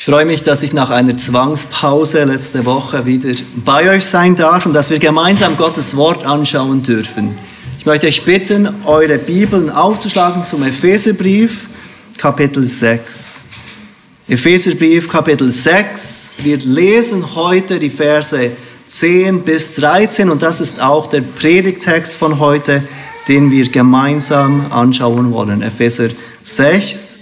Ich 0.00 0.06
freue 0.06 0.24
mich, 0.24 0.42
dass 0.42 0.62
ich 0.62 0.72
nach 0.72 0.88
einer 0.88 1.14
Zwangspause 1.14 2.24
letzte 2.24 2.64
Woche 2.64 3.04
wieder 3.04 3.34
bei 3.62 3.90
euch 3.90 4.06
sein 4.06 4.34
darf 4.34 4.64
und 4.64 4.72
dass 4.72 4.88
wir 4.88 4.98
gemeinsam 4.98 5.58
Gottes 5.58 5.94
Wort 5.94 6.24
anschauen 6.24 6.82
dürfen. 6.82 7.36
Ich 7.78 7.84
möchte 7.84 8.06
euch 8.06 8.24
bitten, 8.24 8.66
eure 8.86 9.18
Bibeln 9.18 9.68
aufzuschlagen 9.68 10.46
zum 10.46 10.62
Epheserbrief, 10.62 11.66
Kapitel 12.16 12.66
6. 12.66 13.42
Epheserbrief, 14.26 15.06
Kapitel 15.06 15.50
6. 15.50 16.30
Wir 16.38 16.56
lesen 16.56 17.34
heute 17.34 17.78
die 17.78 17.90
Verse 17.90 18.52
10 18.86 19.42
bis 19.42 19.74
13 19.74 20.30
und 20.30 20.40
das 20.40 20.62
ist 20.62 20.80
auch 20.80 21.08
der 21.08 21.20
Predigtext 21.20 22.16
von 22.16 22.38
heute, 22.38 22.82
den 23.28 23.50
wir 23.50 23.68
gemeinsam 23.68 24.72
anschauen 24.72 25.30
wollen. 25.30 25.60
Epheser 25.60 26.08
6, 26.42 27.18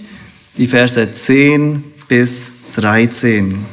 die 0.55 0.67
Verse 0.67 1.13
10 1.13 1.83
bis 2.07 2.53
13. 2.53 2.58
13. 2.75 3.65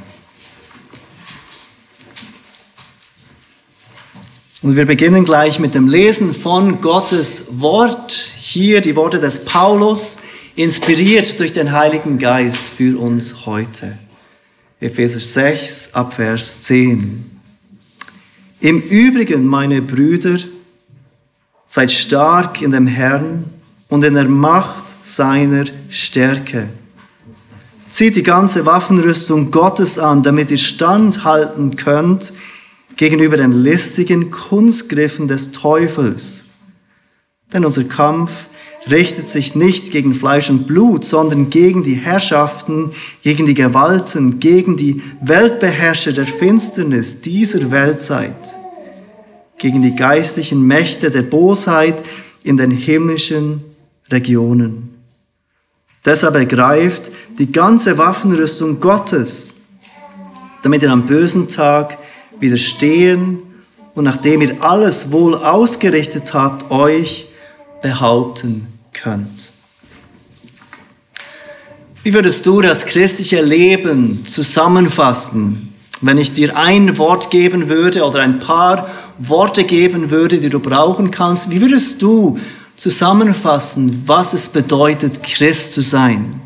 Und 4.63 4.77
wir 4.77 4.87
beginnen 4.87 5.25
gleich 5.25 5.59
mit 5.59 5.75
dem 5.75 5.87
Lesen 5.87 6.35
von 6.35 6.81
Gottes 6.81 7.61
Wort. 7.61 8.13
Hier 8.13 8.81
die 8.81 8.97
Worte 8.97 9.21
des 9.21 9.45
Paulus, 9.45 10.19
inspiriert 10.57 11.39
durch 11.39 11.53
den 11.53 11.73
Heiligen 11.73 12.19
Geist 12.19 12.63
für 12.77 12.99
uns 12.99 13.47
heute. 13.47 13.99
Epheser 14.81 15.21
6 15.21 15.95
Abvers 15.95 16.65
10. 16.65 17.25
Im 18.61 18.81
Übrigen, 18.81 19.47
meine 19.47 19.83
Brüder, 19.83 20.39
seid 21.69 21.93
stark 21.93 22.63
in 22.63 22.71
dem 22.71 22.87
Herrn 22.87 23.45
und 23.89 24.03
in 24.03 24.15
der 24.15 24.25
Macht 24.25 24.85
seiner 25.03 25.67
Stärke. 25.91 26.69
Zieht 27.97 28.15
die 28.15 28.23
ganze 28.23 28.67
Waffenrüstung 28.67 29.51
Gottes 29.51 29.99
an, 29.99 30.23
damit 30.23 30.51
ihr 30.51 30.59
standhalten 30.59 31.77
könnt 31.77 32.35
gegenüber 32.99 33.39
den 33.39 33.53
listigen 33.53 34.31
Kunstgriffen 34.31 35.29
des 35.29 35.53
Teufels. 35.53 36.45
Denn 37.55 37.65
unser 37.65 37.85
Kampf 37.85 38.49
richtet 38.91 39.29
sich 39.29 39.55
nicht 39.55 39.93
gegen 39.93 40.13
Fleisch 40.13 40.51
und 40.51 40.67
Blut, 40.67 41.07
sondern 41.07 41.49
gegen 41.49 41.85
die 41.85 41.95
Herrschaften, 41.95 42.91
gegen 43.23 43.47
die 43.47 43.55
Gewalten, 43.55 44.41
gegen 44.41 44.77
die 44.77 45.01
Weltbeherrscher 45.23 46.13
der 46.13 46.27
Finsternis 46.27 47.23
dieser 47.23 47.71
Weltzeit, 47.71 48.37
gegen 49.57 49.81
die 49.81 49.97
geistlichen 49.97 50.67
Mächte 50.67 51.09
der 51.11 51.23
Bosheit 51.23 52.05
in 52.45 52.59
den 52.59 52.73
himmlischen 52.73 53.65
Regionen. 54.11 54.96
Deshalb 56.07 56.37
ergreift 56.37 57.11
die 57.37 57.51
ganze 57.51 57.99
Waffenrüstung 57.99 58.81
Gottes, 58.81 59.55
damit 60.63 60.83
ihr 60.83 60.91
am 60.93 61.07
bösen 61.07 61.49
Tag 61.49 61.99
widerstehen 62.39 63.41
und 63.97 64.05
nachdem 64.05 64.41
ihr 64.41 64.57
alles 64.61 65.11
wohl 65.11 65.35
ausgerichtet 65.35 66.33
habt, 66.33 66.71
euch 66.71 67.27
behaupten 67.83 68.69
könnt. 68.93 69.51
Wie 72.05 72.15
würdest 72.15 72.47
du 72.47 72.61
das 72.61 72.87
christliche 72.87 73.43
Leben 73.43 74.25
zusammenfassen, 74.27 75.75
wenn 76.03 76.19
ich 76.19 76.33
dir 76.33 76.57
ein 76.57 76.99
Wort 76.99 77.33
geben 77.33 77.69
würde 77.69 78.05
oder 78.05 78.21
ein 78.21 78.39
paar 78.39 78.89
Worte 79.19 79.65
geben 79.65 80.11
würde, 80.11 80.39
die 80.39 80.51
du 80.51 80.61
brauchen 80.61 81.11
kannst? 81.11 81.51
Wie 81.51 81.61
würdest 81.61 82.01
du 82.01 82.39
zusammenfassen, 82.77 84.03
was 84.07 84.33
es 84.33 84.49
bedeutet, 84.49 85.23
Christ 85.23 85.73
zu 85.73 85.81
sein? 85.81 86.41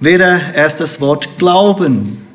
Wäre 0.00 0.52
erst 0.54 0.80
das 0.80 1.00
Wort 1.00 1.38
Glauben, 1.38 2.26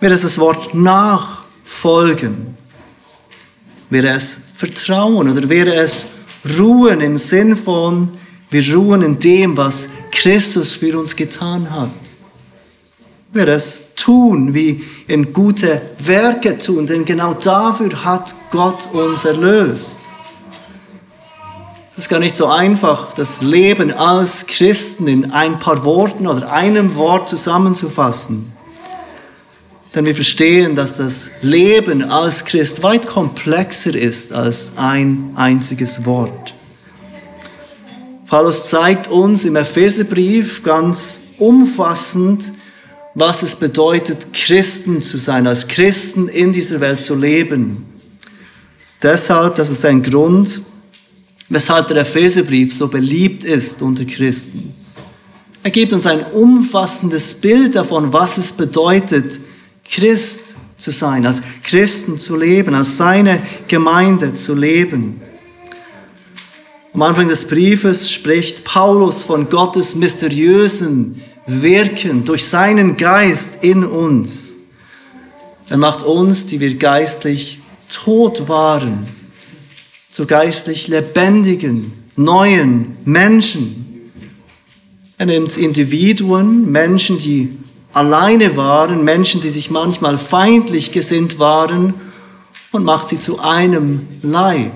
wäre 0.00 0.14
es 0.14 0.22
das 0.22 0.38
Wort 0.38 0.74
Nachfolgen, 0.74 2.56
wäre 3.90 4.08
es 4.08 4.38
Vertrauen 4.56 5.30
oder 5.30 5.48
wäre 5.48 5.74
es 5.74 6.06
Ruhen 6.58 7.00
im 7.00 7.16
Sinn 7.16 7.56
von, 7.56 8.10
wir 8.50 8.74
ruhen 8.74 9.02
in 9.02 9.18
dem, 9.18 9.56
was 9.56 9.88
Christus 10.12 10.74
für 10.74 10.98
uns 10.98 11.16
getan 11.16 11.70
hat. 11.70 11.90
Wäre 13.32 13.52
es 13.52 13.94
tun, 13.96 14.54
wie 14.54 14.84
in 15.08 15.32
gute 15.32 15.80
Werke 15.98 16.56
tun, 16.58 16.86
denn 16.86 17.04
genau 17.04 17.34
dafür 17.34 18.04
hat 18.04 18.34
Gott 18.50 18.88
uns 18.92 19.24
erlöst. 19.24 19.98
Es 21.96 22.04
ist 22.04 22.08
gar 22.08 22.18
nicht 22.18 22.34
so 22.34 22.46
einfach, 22.46 23.14
das 23.14 23.40
Leben 23.40 23.92
als 23.92 24.48
Christen 24.48 25.06
in 25.06 25.30
ein 25.30 25.60
paar 25.60 25.84
Worten 25.84 26.26
oder 26.26 26.50
einem 26.50 26.96
Wort 26.96 27.28
zusammenzufassen. 27.28 28.50
Denn 29.94 30.04
wir 30.04 30.14
verstehen, 30.16 30.74
dass 30.74 30.96
das 30.96 31.30
Leben 31.40 32.02
als 32.10 32.44
Christ 32.44 32.82
weit 32.82 33.06
komplexer 33.06 33.94
ist 33.94 34.32
als 34.32 34.72
ein 34.74 35.34
einziges 35.36 36.04
Wort. 36.04 36.52
Paulus 38.26 38.68
zeigt 38.68 39.06
uns 39.06 39.44
im 39.44 39.54
Epheserbrief 39.54 40.64
ganz 40.64 41.20
umfassend, 41.38 42.54
was 43.14 43.44
es 43.44 43.54
bedeutet, 43.54 44.32
Christen 44.32 45.00
zu 45.00 45.16
sein, 45.16 45.46
als 45.46 45.68
Christen 45.68 46.26
in 46.26 46.52
dieser 46.52 46.80
Welt 46.80 47.00
zu 47.00 47.14
leben. 47.14 47.86
Deshalb, 49.00 49.54
das 49.54 49.70
ist 49.70 49.84
ein 49.84 50.02
Grund, 50.02 50.60
weshalb 51.48 51.88
der 51.88 51.98
Epheserbrief 51.98 52.74
so 52.74 52.88
beliebt 52.88 53.44
ist 53.44 53.82
unter 53.82 54.04
Christen. 54.04 54.72
Er 55.62 55.70
gibt 55.70 55.92
uns 55.92 56.06
ein 56.06 56.24
umfassendes 56.32 57.34
Bild 57.34 57.74
davon, 57.74 58.12
was 58.12 58.38
es 58.38 58.52
bedeutet, 58.52 59.40
Christ 59.90 60.42
zu 60.76 60.90
sein, 60.90 61.24
als 61.24 61.42
Christen 61.62 62.18
zu 62.18 62.36
leben, 62.36 62.74
als 62.74 62.96
seine 62.96 63.40
Gemeinde 63.68 64.34
zu 64.34 64.54
leben. 64.54 65.20
Am 66.92 67.02
Anfang 67.02 67.28
des 67.28 67.46
Briefes 67.46 68.10
spricht 68.10 68.64
Paulus 68.64 69.22
von 69.22 69.48
Gottes 69.48 69.94
mysteriösen 69.94 71.20
Wirken 71.46 72.24
durch 72.24 72.44
seinen 72.44 72.96
Geist 72.96 73.62
in 73.62 73.84
uns. 73.84 74.54
Er 75.68 75.76
macht 75.76 76.02
uns, 76.02 76.46
die 76.46 76.60
wir 76.60 76.74
geistlich 76.76 77.60
tot 77.90 78.48
waren, 78.48 79.06
zu 80.14 80.26
geistlich 80.26 80.86
lebendigen, 80.86 81.92
neuen 82.14 82.96
Menschen. 83.04 84.12
Er 85.18 85.26
nimmt 85.26 85.56
Individuen, 85.56 86.70
Menschen, 86.70 87.18
die 87.18 87.58
alleine 87.92 88.56
waren, 88.56 89.02
Menschen, 89.02 89.40
die 89.40 89.48
sich 89.48 89.72
manchmal 89.72 90.16
feindlich 90.16 90.92
gesinnt 90.92 91.40
waren, 91.40 91.94
und 92.70 92.84
macht 92.84 93.08
sie 93.08 93.18
zu 93.18 93.40
einem 93.40 94.06
Leib. 94.22 94.72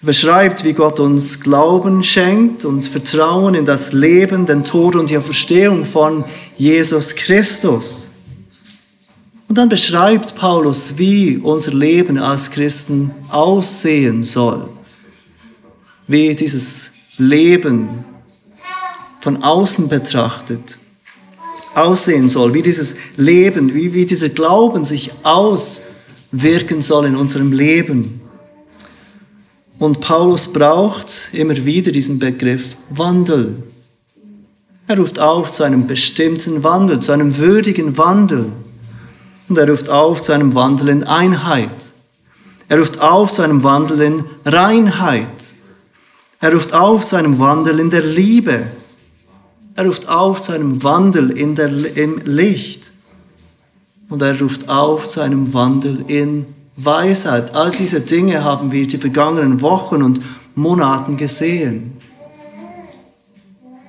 Er 0.00 0.06
beschreibt, 0.06 0.64
wie 0.64 0.72
Gott 0.72 0.98
uns 0.98 1.40
Glauben 1.40 2.02
schenkt 2.02 2.64
und 2.64 2.86
Vertrauen 2.86 3.54
in 3.54 3.66
das 3.66 3.92
Leben, 3.92 4.46
den 4.46 4.64
Tod 4.64 4.96
und 4.96 5.10
die 5.10 5.20
Verstehung 5.20 5.84
von 5.84 6.24
Jesus 6.56 7.14
Christus. 7.14 8.05
Und 9.48 9.56
dann 9.56 9.68
beschreibt 9.68 10.34
Paulus, 10.34 10.98
wie 10.98 11.38
unser 11.38 11.72
Leben 11.72 12.18
als 12.18 12.50
Christen 12.50 13.12
aussehen 13.28 14.24
soll. 14.24 14.68
Wie 16.08 16.34
dieses 16.34 16.90
Leben 17.16 18.04
von 19.20 19.42
außen 19.42 19.88
betrachtet 19.88 20.78
aussehen 21.74 22.28
soll. 22.28 22.54
Wie 22.54 22.62
dieses 22.62 22.96
Leben, 23.16 23.74
wie, 23.74 23.92
wie 23.92 24.06
dieser 24.06 24.30
Glauben 24.30 24.84
sich 24.84 25.12
auswirken 25.22 26.80
soll 26.80 27.06
in 27.06 27.16
unserem 27.16 27.52
Leben. 27.52 28.20
Und 29.78 30.00
Paulus 30.00 30.52
braucht 30.52 31.30
immer 31.32 31.56
wieder 31.64 31.92
diesen 31.92 32.18
Begriff 32.18 32.76
Wandel. 32.90 33.62
Er 34.88 34.98
ruft 34.98 35.18
auf 35.18 35.52
zu 35.52 35.64
einem 35.64 35.86
bestimmten 35.86 36.62
Wandel, 36.62 37.00
zu 37.00 37.12
einem 37.12 37.36
würdigen 37.36 37.98
Wandel. 37.98 38.52
Und 39.48 39.58
er 39.58 39.68
ruft 39.68 39.88
auf 39.88 40.22
zu 40.22 40.32
einem 40.32 40.54
Wandel 40.54 40.88
in 40.88 41.04
Einheit. 41.04 41.92
Er 42.68 42.78
ruft 42.78 43.00
auf 43.00 43.32
zu 43.32 43.42
einem 43.42 43.62
Wandel 43.62 44.00
in 44.00 44.24
Reinheit. 44.44 45.54
Er 46.40 46.52
ruft 46.52 46.74
auf 46.74 47.04
zu 47.04 47.16
einem 47.16 47.38
Wandel 47.38 47.78
in 47.78 47.90
der 47.90 48.02
Liebe. 48.02 48.64
Er 49.76 49.86
ruft 49.86 50.08
auf 50.08 50.42
zu 50.42 50.52
einem 50.52 50.82
Wandel 50.82 51.30
in 51.30 51.54
der, 51.54 51.68
im 51.96 52.22
Licht. 52.24 52.90
Und 54.08 54.22
er 54.22 54.40
ruft 54.40 54.68
auf 54.68 55.08
zu 55.08 55.20
einem 55.20 55.52
Wandel 55.52 56.04
in 56.08 56.46
Weisheit. 56.76 57.54
All 57.54 57.70
diese 57.70 58.00
Dinge 58.00 58.42
haben 58.44 58.72
wir 58.72 58.86
die 58.86 58.98
vergangenen 58.98 59.60
Wochen 59.60 60.02
und 60.02 60.20
Monaten 60.54 61.16
gesehen. 61.16 61.96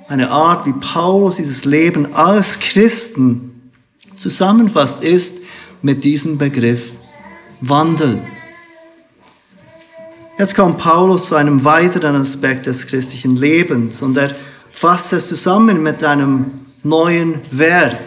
Eine 0.07 0.29
Art, 0.31 0.65
wie 0.65 0.73
Paulus 0.73 1.35
dieses 1.35 1.65
Leben 1.65 2.13
als 2.13 2.59
Christen 2.59 3.71
zusammenfasst, 4.15 5.03
ist, 5.03 5.46
mit 5.81 6.03
diesem 6.03 6.37
Begriff 6.37 6.91
Wandel. 7.61 8.19
Jetzt 10.37 10.55
kommt 10.55 10.77
Paulus 10.77 11.27
zu 11.27 11.35
einem 11.35 11.63
weiteren 11.63 12.15
Aspekt 12.15 12.67
des 12.67 12.85
christlichen 12.85 13.35
Lebens 13.35 14.01
und 14.01 14.15
er 14.17 14.35
fasst 14.69 15.13
es 15.13 15.27
zusammen 15.27 15.81
mit 15.81 16.03
einem 16.03 16.45
neuen 16.83 17.41
Verb. 17.49 17.99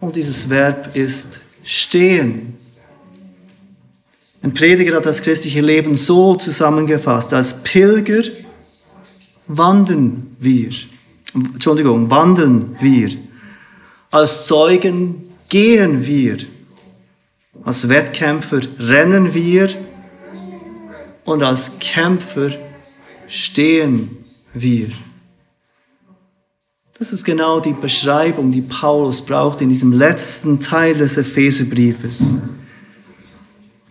Und 0.00 0.16
dieses 0.16 0.48
Verb 0.48 0.96
ist 0.96 1.40
stehen. 1.62 2.56
Ein 4.42 4.54
Prediger 4.54 4.96
hat 4.96 5.04
das 5.04 5.20
christliche 5.20 5.60
Leben 5.60 5.96
so 5.96 6.36
zusammengefasst. 6.36 7.34
Als 7.34 7.62
Pilger 7.62 8.22
wandern 9.46 10.36
wir. 10.38 10.70
Entschuldigung, 11.34 12.10
wandeln 12.10 12.76
wir. 12.80 13.10
Als 14.10 14.46
Zeugen 14.46 15.27
gehen 15.48 16.06
wir. 16.06 16.38
Als 17.64 17.88
Wettkämpfer 17.88 18.60
rennen 18.78 19.34
wir. 19.34 19.68
Und 21.24 21.42
als 21.42 21.78
Kämpfer 21.78 22.50
stehen 23.26 24.18
wir. 24.54 24.88
Das 26.98 27.12
ist 27.12 27.24
genau 27.24 27.60
die 27.60 27.74
Beschreibung, 27.74 28.50
die 28.50 28.62
Paulus 28.62 29.24
braucht 29.24 29.60
in 29.60 29.68
diesem 29.68 29.92
letzten 29.92 30.58
Teil 30.58 30.94
des 30.94 31.16
Epheserbriefes. 31.16 32.38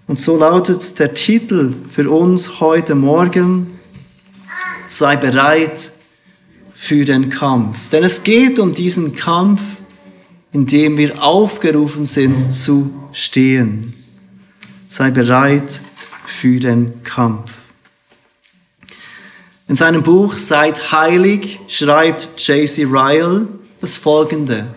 Und 0.08 0.20
so 0.20 0.38
lautet 0.38 1.00
der 1.00 1.14
Titel 1.14 1.74
für 1.88 2.10
uns 2.10 2.60
heute 2.60 2.96
Morgen, 2.96 3.80
sei 4.88 5.16
bereit 5.16 5.92
für 6.74 7.06
den 7.06 7.30
Kampf. 7.30 7.90
Denn 7.92 8.04
es 8.04 8.24
geht 8.24 8.60
um 8.60 8.74
diesen 8.74 9.16
Kampf, 9.16 9.62
in 10.52 10.66
dem 10.66 10.98
wir 10.98 11.22
aufgerufen 11.22 12.06
sind 12.06 12.54
zu 12.54 12.94
stehen. 13.12 13.94
Sei 14.88 15.12
bereit 15.12 15.82
für 16.26 16.60
den 16.60 17.04
Kampf. 17.04 17.52
In 19.68 19.76
seinem 19.76 20.02
Buch 20.02 20.34
Seid 20.34 20.92
heilig 20.92 21.60
schreibt 21.68 22.30
J.C. 22.38 22.86
Ryle 22.86 23.48
das 23.82 23.98
folgende. 23.98 24.68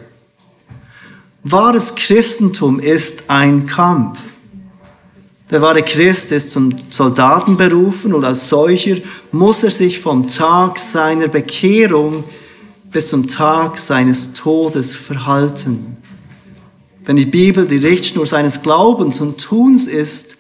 Wahres 1.43 1.95
Christentum 1.95 2.81
ist 2.81 3.31
ein 3.31 3.67
Kampf. 3.67 4.19
Der 5.51 5.63
wahre 5.63 5.83
Christ 5.83 6.33
ist 6.33 6.51
zum 6.51 6.77
Soldaten 6.91 7.57
berufen 7.57 8.15
und 8.15 8.25
als 8.25 8.49
solcher 8.49 8.97
muss 9.33 9.65
er 9.65 9.71
sich 9.71 9.99
vom 9.99 10.29
Tag 10.29 10.79
seiner 10.79 11.29
Bekehrung 11.29 12.25
bis 12.91 13.09
zum 13.09 13.29
Tag 13.29 13.79
seines 13.79 14.33
Todes 14.33 14.95
verhalten. 14.95 15.97
Wenn 17.05 17.17
die 17.17 17.27
Bibel 17.27 17.67
die 17.67 17.79
Richtschnur 17.79 18.27
seines 18.27 18.63
Glaubens 18.63 19.21
und 19.21 19.39
Tuns 19.41 19.87
ist, 19.87 20.39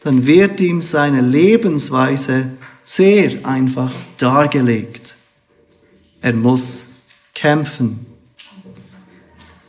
dann 0.00 0.26
wird 0.26 0.60
ihm 0.60 0.80
seine 0.80 1.20
Lebensweise 1.20 2.50
sehr 2.82 3.44
einfach 3.44 3.92
dargelegt. 4.16 5.16
Er 6.20 6.32
muss 6.34 6.88
kämpfen. 7.34 8.06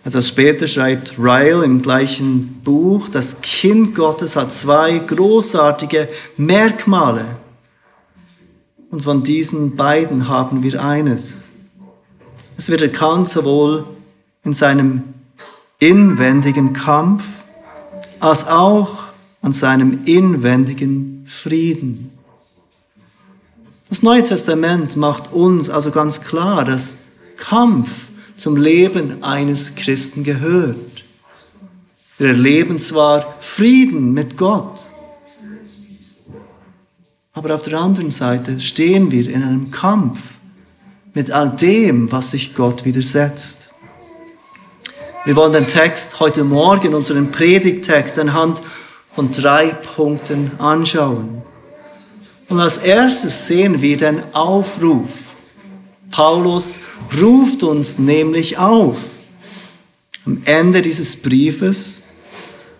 Etwas 0.05 0.27
später 0.27 0.67
schreibt 0.67 1.19
Ryle 1.19 1.63
im 1.63 1.81
gleichen 1.81 2.61
Buch, 2.63 3.09
das 3.09 3.41
Kind 3.41 3.95
Gottes 3.95 4.35
hat 4.35 4.51
zwei 4.51 4.97
großartige 4.97 6.07
Merkmale. 6.37 7.25
Und 8.89 9.03
von 9.03 9.23
diesen 9.23 9.75
beiden 9.75 10.27
haben 10.27 10.63
wir 10.63 10.83
eines. 10.83 11.48
Es 12.59 12.67
wird 12.67 12.81
erkannt 12.81 13.29
sowohl 13.29 13.85
in 14.43 14.51
seinem 14.51 15.03
inwendigen 15.79 16.73
Kampf 16.73 17.23
als 18.19 18.45
auch 18.47 19.05
an 19.41 19.53
seinem 19.53 20.01
inwendigen 20.03 21.23
Frieden. 21.25 22.11
Das 23.87 24.03
Neue 24.03 24.25
Testament 24.25 24.97
macht 24.97 25.31
uns 25.31 25.69
also 25.69 25.89
ganz 25.91 26.19
klar, 26.19 26.65
dass 26.65 26.97
Kampf 27.37 27.87
zum 28.35 28.57
Leben 28.57 29.23
eines 29.23 29.75
Christen 29.75 30.25
gehört. 30.25 31.05
Wir 32.17 32.27
erleben 32.27 32.77
zwar 32.77 33.37
Frieden 33.39 34.11
mit 34.11 34.35
Gott, 34.35 34.81
aber 37.31 37.55
auf 37.55 37.63
der 37.63 37.79
anderen 37.79 38.11
Seite 38.11 38.59
stehen 38.59 39.11
wir 39.11 39.29
in 39.29 39.43
einem 39.43 39.71
Kampf 39.71 40.19
mit 41.19 41.31
all 41.31 41.49
dem, 41.49 42.09
was 42.13 42.31
sich 42.31 42.55
Gott 42.55 42.85
widersetzt. 42.85 43.71
Wir 45.25 45.35
wollen 45.35 45.51
den 45.51 45.67
Text 45.67 46.21
heute 46.21 46.45
Morgen, 46.45 46.95
unseren 46.95 47.29
Predigtext, 47.29 48.17
anhand 48.17 48.61
von 49.11 49.29
drei 49.29 49.67
Punkten 49.67 50.51
anschauen. 50.59 51.41
Und 52.47 52.61
als 52.61 52.77
erstes 52.77 53.47
sehen 53.47 53.81
wir 53.81 53.97
den 53.97 54.23
Aufruf. 54.33 55.09
Paulus 56.09 56.79
ruft 57.21 57.63
uns 57.63 57.99
nämlich 57.99 58.57
auf. 58.57 58.99
Am 60.25 60.41
Ende 60.45 60.81
dieses 60.81 61.17
Briefes 61.17 62.03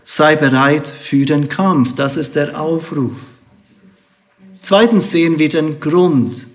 sei 0.05 0.37
bereit 0.37 0.87
für 0.87 1.25
den 1.25 1.49
Kampf. 1.49 1.93
Das 1.93 2.15
ist 2.15 2.37
der 2.37 2.57
Aufruf. 2.57 3.17
Zweitens 4.61 5.11
sehen 5.11 5.39
wir 5.39 5.49
den 5.49 5.81
Grund. 5.81 6.48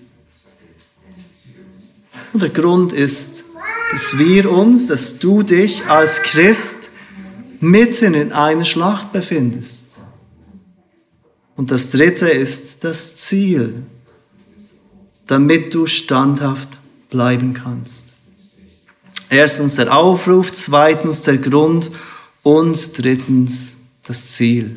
Und 2.35 2.43
der 2.43 2.51
Grund 2.51 2.93
ist, 2.93 3.45
dass 3.93 4.19
wir 4.19 4.51
uns, 4.51 4.89
dass 4.89 5.21
du 5.21 5.45
dich 5.45 5.87
als 5.87 6.21
Christ 6.23 6.91
mitten 7.61 8.13
in 8.13 8.33
einer 8.33 8.65
Schlacht 8.65 9.13
befindest. 9.13 9.87
Und 11.55 11.71
das 11.71 11.93
dritte 11.93 12.29
ist 12.29 12.83
das 12.83 13.15
Ziel, 13.15 13.85
damit 15.29 15.73
du 15.75 15.87
standhaft 15.87 16.81
bleiben 17.09 17.55
kannst. 17.55 18.15
Erstens 19.31 19.77
der 19.77 19.97
Aufruf, 19.97 20.53
zweitens 20.53 21.23
der 21.23 21.39
Grund 21.39 21.93
und 22.43 22.99
drittens 22.99 23.77
das 24.03 24.33
Ziel. 24.33 24.77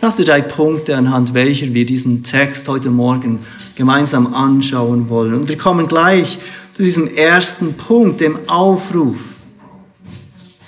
Das 0.00 0.16
sind 0.16 0.28
drei 0.28 0.40
Punkte, 0.40 0.96
anhand 0.96 1.34
welcher 1.34 1.72
wir 1.72 1.86
diesen 1.86 2.24
Text 2.24 2.66
heute 2.66 2.90
Morgen 2.90 3.38
gemeinsam 3.78 4.34
anschauen 4.34 5.08
wollen. 5.08 5.34
Und 5.34 5.48
wir 5.48 5.56
kommen 5.56 5.86
gleich 5.86 6.38
zu 6.76 6.82
diesem 6.82 7.16
ersten 7.16 7.74
Punkt, 7.74 8.20
dem 8.20 8.48
Aufruf. 8.48 9.20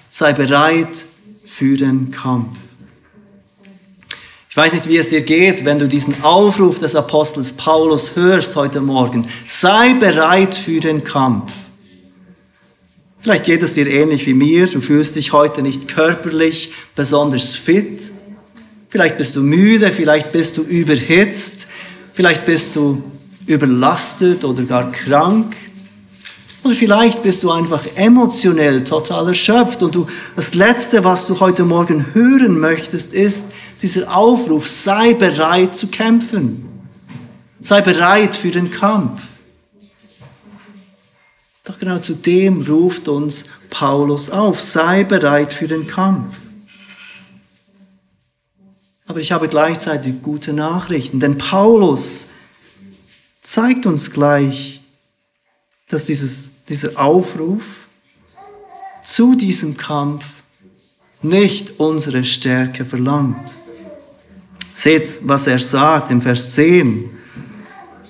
Sei 0.09 0.33
bereit 0.33 1.05
für 1.45 1.77
den 1.77 2.13
Kampf. 2.13 2.57
Ich 4.49 4.57
weiß 4.57 4.75
nicht, 4.75 4.89
wie 4.89 4.97
es 4.97 5.09
dir 5.09 5.23
geht, 5.23 5.65
wenn 5.65 5.79
du 5.79 5.89
diesen 5.89 6.23
Aufruf 6.23 6.79
des 6.79 6.95
Apostels 6.95 7.53
Paulus 7.53 8.15
hörst 8.15 8.55
heute 8.55 8.81
Morgen. 8.81 9.27
Sei 9.47 9.95
bereit 9.95 10.55
für 10.55 10.79
den 10.79 11.03
Kampf. 11.03 11.53
Vielleicht 13.19 13.45
geht 13.45 13.63
es 13.65 13.75
dir 13.75 13.89
ähnlich 13.89 14.25
wie 14.27 14.35
mir. 14.35 14.69
Du 14.69 14.81
fühlst 14.81 15.17
dich 15.17 15.33
heute 15.33 15.63
nicht 15.63 15.89
körperlich 15.89 16.73
besonders 16.95 17.55
fit. 17.55 18.13
Vielleicht 18.89 19.19
bist 19.19 19.37
du 19.37 19.41
müde, 19.41 19.93
vielleicht 19.93 20.33
bist 20.33 20.57
du 20.57 20.63
überhitzt, 20.63 21.69
vielleicht 22.13 22.45
bist 22.47 22.77
du 22.77 23.03
überlastet 23.47 24.45
oder 24.45 24.63
gar 24.63 24.91
krank. 24.93 25.57
Oder 26.63 26.75
vielleicht 26.75 27.23
bist 27.23 27.43
du 27.43 27.51
einfach 27.51 27.85
emotionell 27.95 28.85
total 28.85 29.29
erschöpft 29.29 29.83
und 29.83 29.95
du, 29.95 30.07
das 30.37 30.55
Letzte, 30.55 31.03
was 31.05 31.27
du 31.27 31.41
heute 31.41 31.65
Morgen 31.65 32.13
hören 32.13 32.61
möchtest, 32.61 33.15
ist 33.15 33.47
dieser 33.81 34.15
Aufruf, 34.15 34.69
sei 34.69 35.15
bereit 35.15 35.75
zu 35.75 35.87
kämpfen. 35.87 36.67
Sei 37.63 37.81
bereit 37.81 38.37
für 38.37 38.51
den 38.51 38.71
Kampf. 38.71 39.23
Doch 41.65 41.79
genau 41.79 41.99
zu 41.99 42.15
dem 42.15 42.63
ruft 42.63 43.09
uns 43.09 43.47
Paulus 43.71 44.29
auf, 44.31 44.61
sei 44.61 45.05
bereit 45.05 45.53
für 45.53 45.67
den 45.67 45.87
Kampf. 45.87 46.37
Aber 49.11 49.19
ich 49.19 49.33
habe 49.33 49.49
gleichzeitig 49.49 50.23
gute 50.23 50.53
Nachrichten, 50.53 51.19
denn 51.19 51.37
Paulus 51.37 52.29
zeigt 53.43 53.85
uns 53.85 54.13
gleich, 54.13 54.83
dass 55.89 56.05
dieses, 56.05 56.65
dieser 56.69 56.97
Aufruf 56.97 57.89
zu 59.03 59.35
diesem 59.35 59.77
Kampf 59.77 60.25
nicht 61.23 61.81
unsere 61.81 62.23
Stärke 62.23 62.85
verlangt. 62.85 63.59
Seht, 64.75 65.19
was 65.23 65.49
er 65.49 65.59
sagt 65.59 66.13
im 66.13 66.23
Vers 66.23 66.51
10. 66.55 67.11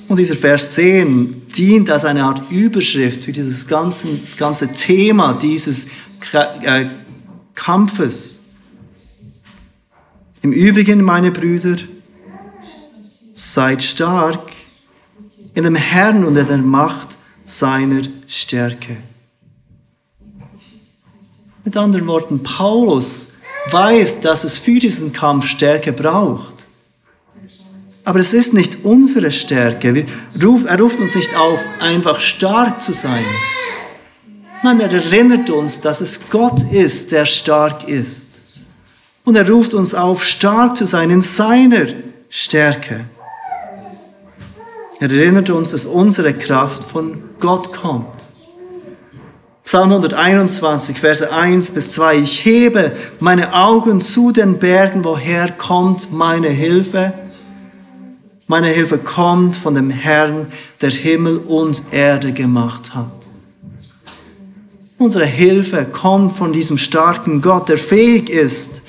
Und 0.06 0.18
dieser 0.18 0.36
Vers 0.36 0.74
10 0.74 1.46
dient 1.56 1.88
als 1.88 2.04
eine 2.04 2.24
Art 2.24 2.50
Überschrift 2.50 3.22
für 3.22 3.32
dieses 3.32 3.66
ganze, 3.66 4.06
ganze 4.36 4.70
Thema 4.70 5.32
dieses 5.32 5.86
äh, 6.34 6.84
Kampfes. 7.54 8.39
Im 10.42 10.52
Übrigen, 10.52 11.02
meine 11.02 11.30
Brüder, 11.30 11.76
seid 13.34 13.82
stark 13.82 14.52
in 15.54 15.64
dem 15.64 15.74
Herrn 15.74 16.24
und 16.24 16.36
in 16.36 16.46
der 16.46 16.56
Macht 16.56 17.18
seiner 17.44 18.02
Stärke. 18.26 18.96
Mit 21.64 21.76
anderen 21.76 22.06
Worten, 22.06 22.42
Paulus 22.42 23.34
weiß, 23.70 24.22
dass 24.22 24.44
es 24.44 24.56
für 24.56 24.78
diesen 24.78 25.12
Kampf 25.12 25.46
Stärke 25.46 25.92
braucht. 25.92 26.66
Aber 28.04 28.18
es 28.18 28.32
ist 28.32 28.54
nicht 28.54 28.84
unsere 28.84 29.30
Stärke. 29.30 30.06
Er 30.34 30.80
ruft 30.80 31.00
uns 31.00 31.14
nicht 31.14 31.36
auf, 31.36 31.60
einfach 31.80 32.18
stark 32.18 32.80
zu 32.80 32.94
sein. 32.94 33.24
Nein, 34.62 34.80
er 34.80 34.90
erinnert 34.90 35.50
uns, 35.50 35.82
dass 35.82 36.00
es 36.00 36.30
Gott 36.30 36.62
ist, 36.72 37.12
der 37.12 37.26
stark 37.26 37.86
ist. 37.88 38.29
Und 39.30 39.36
er 39.36 39.48
ruft 39.48 39.74
uns 39.74 39.94
auf, 39.94 40.24
stark 40.24 40.76
zu 40.76 40.86
sein 40.86 41.08
in 41.08 41.22
seiner 41.22 41.86
Stärke. 42.30 43.04
Er 44.98 45.08
erinnert 45.08 45.50
uns, 45.50 45.70
dass 45.70 45.86
unsere 45.86 46.34
Kraft 46.34 46.82
von 46.82 47.22
Gott 47.38 47.72
kommt. 47.72 48.08
Psalm 49.62 49.90
121, 49.90 50.98
Verse 50.98 51.32
1 51.32 51.70
bis 51.70 51.92
2. 51.92 52.16
Ich 52.16 52.44
hebe 52.44 52.90
meine 53.20 53.54
Augen 53.54 54.00
zu 54.00 54.32
den 54.32 54.58
Bergen, 54.58 55.04
woher 55.04 55.48
kommt 55.52 56.12
meine 56.12 56.48
Hilfe? 56.48 57.12
Meine 58.48 58.66
Hilfe 58.66 58.98
kommt 58.98 59.54
von 59.54 59.76
dem 59.76 59.90
Herrn, 59.90 60.48
der 60.80 60.90
Himmel 60.90 61.36
und 61.36 61.80
Erde 61.92 62.32
gemacht 62.32 62.96
hat. 62.96 63.12
Unsere 64.98 65.24
Hilfe 65.24 65.84
kommt 65.84 66.32
von 66.32 66.52
diesem 66.52 66.78
starken 66.78 67.40
Gott, 67.40 67.68
der 67.68 67.78
fähig 67.78 68.28
ist, 68.28 68.82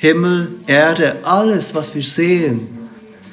Himmel, 0.00 0.48
Erde, 0.66 1.18
alles, 1.24 1.74
was 1.74 1.94
wir 1.94 2.02
sehen, 2.02 2.66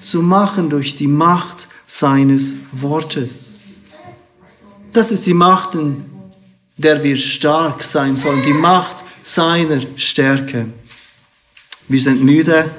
zu 0.02 0.22
machen 0.22 0.70
durch 0.70 0.98
die 0.98 1.08
Macht 1.08 1.70
seines 1.86 2.58
Wortes. 2.74 3.56
Das 4.92 5.14
ist 5.14 5.26
die 5.26 5.34
Macht, 5.34 5.76
in 5.76 6.04
der 6.76 7.02
wir 7.02 7.16
stark 7.16 7.82
sein 7.82 8.18
sollen, 8.18 8.44
die 8.44 8.52
Macht 8.52 9.06
seiner 9.22 9.82
Stärke. 9.96 10.66
Wir 11.88 12.02
sind 12.02 12.22
müde. 12.22 12.70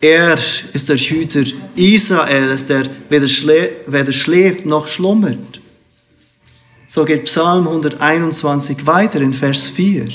Er 0.00 0.36
ist 0.72 0.88
der 0.88 0.96
Hüter 0.96 1.44
Israels, 1.76 2.66
der 2.66 2.84
weder, 3.10 3.28
schlä 3.28 3.76
weder 3.86 4.12
schläft 4.12 4.66
noch 4.66 4.88
schlummert. 4.88 5.60
So 6.88 7.04
geht 7.04 7.24
Psalm 7.26 7.68
121 7.68 8.86
weiter 8.86 9.20
in 9.20 9.32
Vers 9.32 9.68
4. 9.68 10.08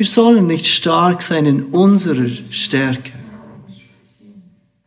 Wir 0.00 0.06
sollen 0.06 0.46
nicht 0.46 0.66
stark 0.66 1.20
sein 1.20 1.44
in 1.44 1.62
unserer 1.64 2.30
Stärke. 2.48 3.12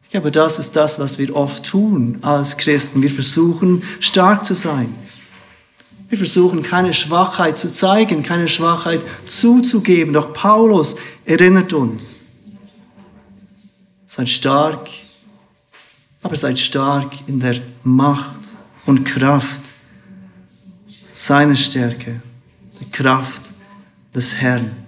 Ich 0.02 0.10
glaube, 0.10 0.32
das 0.32 0.58
ist 0.58 0.76
das, 0.76 0.98
was 0.98 1.20
wir 1.20 1.36
oft 1.36 1.64
tun 1.64 2.18
als 2.24 2.58
Christen. 2.58 3.04
Wir 3.04 3.12
versuchen 3.12 3.84
stark 4.00 4.44
zu 4.44 4.56
sein. 4.56 4.92
Wir 6.10 6.18
versuchen 6.18 6.64
keine 6.64 6.96
Schwachheit 6.96 7.60
zu 7.60 7.72
zeigen, 7.72 8.24
keine 8.24 8.48
Schwachheit 8.48 9.06
zuzugeben. 9.28 10.16
Doch 10.16 10.34
Paulus 10.34 10.96
erinnert 11.26 11.74
uns. 11.74 12.26
Seid 14.08 14.30
stark, 14.30 14.90
aber 16.24 16.36
seid 16.36 16.58
stark 16.58 17.14
in 17.28 17.40
der 17.40 17.62
Macht 17.84 18.42
und 18.88 19.04
Kraft 19.04 19.62
seiner 21.14 21.56
Stärke, 21.56 22.20
die 22.80 22.90
Kraft 22.90 23.44
des 24.16 24.38
Herrn. 24.38 24.83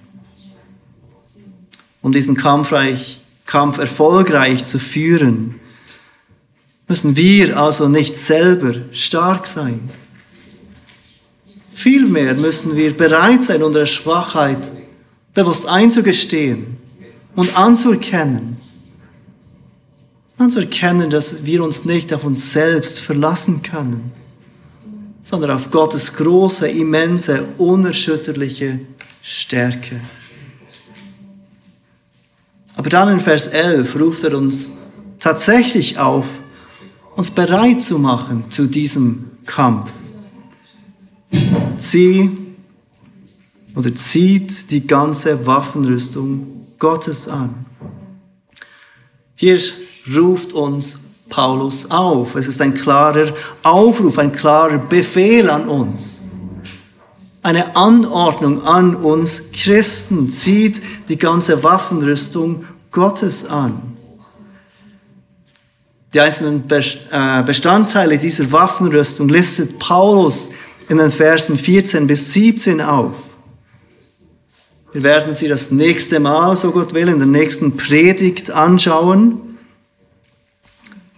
Um 2.05 2.11
diesen 2.11 2.37
Kampfreich, 2.37 3.19
Kampf 3.47 3.79
erfolgreich 3.79 4.63
zu 4.63 4.77
führen, 4.77 5.55
müssen 6.87 7.15
wir 7.15 7.59
also 7.59 7.89
nicht 7.89 8.15
selber 8.15 8.75
stark 8.91 9.47
sein. 9.47 9.89
Vielmehr 11.73 12.39
müssen 12.39 12.75
wir 12.75 12.95
bereit 12.95 13.41
sein, 13.41 13.63
unsere 13.63 13.87
Schwachheit 13.87 14.71
bewusst 15.33 15.67
einzugestehen 15.67 16.77
und 17.35 17.57
anzuerkennen. 17.57 18.57
Anzuerkennen, 20.37 21.09
dass 21.09 21.43
wir 21.43 21.63
uns 21.63 21.85
nicht 21.85 22.13
auf 22.13 22.23
uns 22.23 22.53
selbst 22.53 22.99
verlassen 22.99 23.63
können, 23.63 24.11
sondern 25.23 25.49
auf 25.49 25.71
Gottes 25.71 26.15
große, 26.15 26.67
immense, 26.67 27.45
unerschütterliche 27.57 28.79
Stärke. 29.23 29.99
Aber 32.75 32.89
dann 32.89 33.09
in 33.09 33.19
Vers 33.19 33.47
11 33.47 33.99
ruft 33.99 34.23
er 34.23 34.37
uns 34.37 34.75
tatsächlich 35.19 35.97
auf, 35.97 36.25
uns 37.15 37.31
bereit 37.31 37.81
zu 37.81 37.97
machen 37.97 38.45
zu 38.49 38.67
diesem 38.67 39.31
Kampf. 39.45 39.89
Zieh 41.77 42.29
oder 43.75 43.93
zieht 43.93 44.71
die 44.71 44.85
ganze 44.85 45.45
Waffenrüstung 45.45 46.47
Gottes 46.79 47.27
an. 47.27 47.53
Hier 49.35 49.59
ruft 50.15 50.53
uns 50.53 50.99
Paulus 51.29 51.89
auf. 51.91 52.35
Es 52.35 52.47
ist 52.47 52.61
ein 52.61 52.73
klarer 52.73 53.33
Aufruf, 53.63 54.17
ein 54.17 54.31
klarer 54.31 54.77
Befehl 54.77 55.49
an 55.49 55.67
uns. 55.67 56.21
Eine 57.45 57.75
Anordnung 57.75 58.63
an 58.63 58.95
uns 58.95 59.51
Christen 59.51 60.31
zieht 60.31 60.81
die 61.09 61.15
ganze 61.15 61.61
Waffenrüstung 61.61 62.65
Gottes 62.89 63.45
an. 63.45 63.83
Die 66.11 66.19
einzelnen 66.19 66.63
äh, 66.71 67.43
Bestandteile 67.43 68.17
dieser 68.17 68.51
Waffenrüstung 68.51 69.29
listet 69.29 69.77
Paulus 69.77 70.49
in 70.89 70.97
den 70.97 71.11
Versen 71.11 71.59
14 71.59 72.07
bis 72.07 72.33
17 72.33 72.81
auf. 72.81 73.13
Wir 74.91 75.03
werden 75.03 75.31
sie 75.31 75.47
das 75.47 75.69
nächste 75.69 76.19
Mal, 76.19 76.57
so 76.57 76.71
Gott 76.71 76.95
will, 76.95 77.09
in 77.09 77.19
der 77.19 77.27
nächsten 77.27 77.77
Predigt 77.77 78.49
anschauen. 78.49 79.59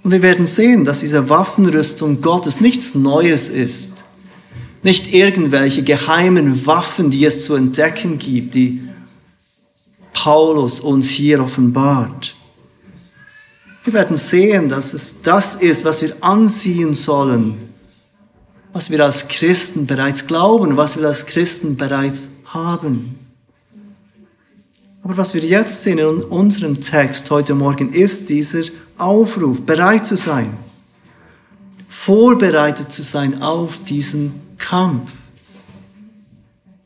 Und 0.03 0.11
wir 0.11 0.21
werden 0.21 0.45
sehen, 0.45 0.83
dass 0.83 0.99
diese 0.99 1.29
Waffenrüstung 1.29 2.19
Gottes 2.21 2.59
nichts 2.59 2.95
Neues 2.95 3.47
ist. 3.47 3.96
Nicht 4.83 5.13
irgendwelche 5.13 5.83
geheimen 5.83 6.65
Waffen, 6.65 7.09
die 7.09 7.25
es 7.25 7.45
zu 7.45 7.55
entdecken 7.55 8.17
gibt, 8.17 8.55
die 8.55 8.87
Paulus 10.13 10.79
uns 10.79 11.09
hier 11.09 11.43
offenbart. 11.43 12.35
Wir 13.83 13.93
werden 13.93 14.17
sehen, 14.17 14.67
dass 14.67 14.93
es 14.93 15.21
das 15.21 15.55
ist, 15.55 15.85
was 15.85 16.01
wir 16.01 16.15
anziehen 16.21 16.93
sollen, 16.93 17.57
was 18.73 18.89
wir 18.89 19.03
als 19.05 19.27
Christen 19.27 19.87
bereits 19.87 20.27
glauben, 20.27 20.75
was 20.75 20.97
wir 20.97 21.07
als 21.07 21.25
Christen 21.25 21.77
bereits 21.77 22.29
haben. 22.45 23.17
Aber 25.03 25.15
was 25.15 25.33
wir 25.33 25.41
jetzt 25.41 25.83
sehen 25.83 25.99
in 25.99 26.05
unserem 26.05 26.81
Text 26.81 27.31
heute 27.31 27.55
Morgen 27.55 27.93
ist 27.93 28.27
dieser 28.27 28.63
Aufruf, 28.97 29.61
bereit 29.61 30.05
zu 30.05 30.17
sein, 30.17 30.57
vorbereitet 31.87 32.91
zu 32.91 33.03
sein 33.03 33.41
auf 33.41 33.81
diesen 33.85 34.46
Kampf, 34.57 35.11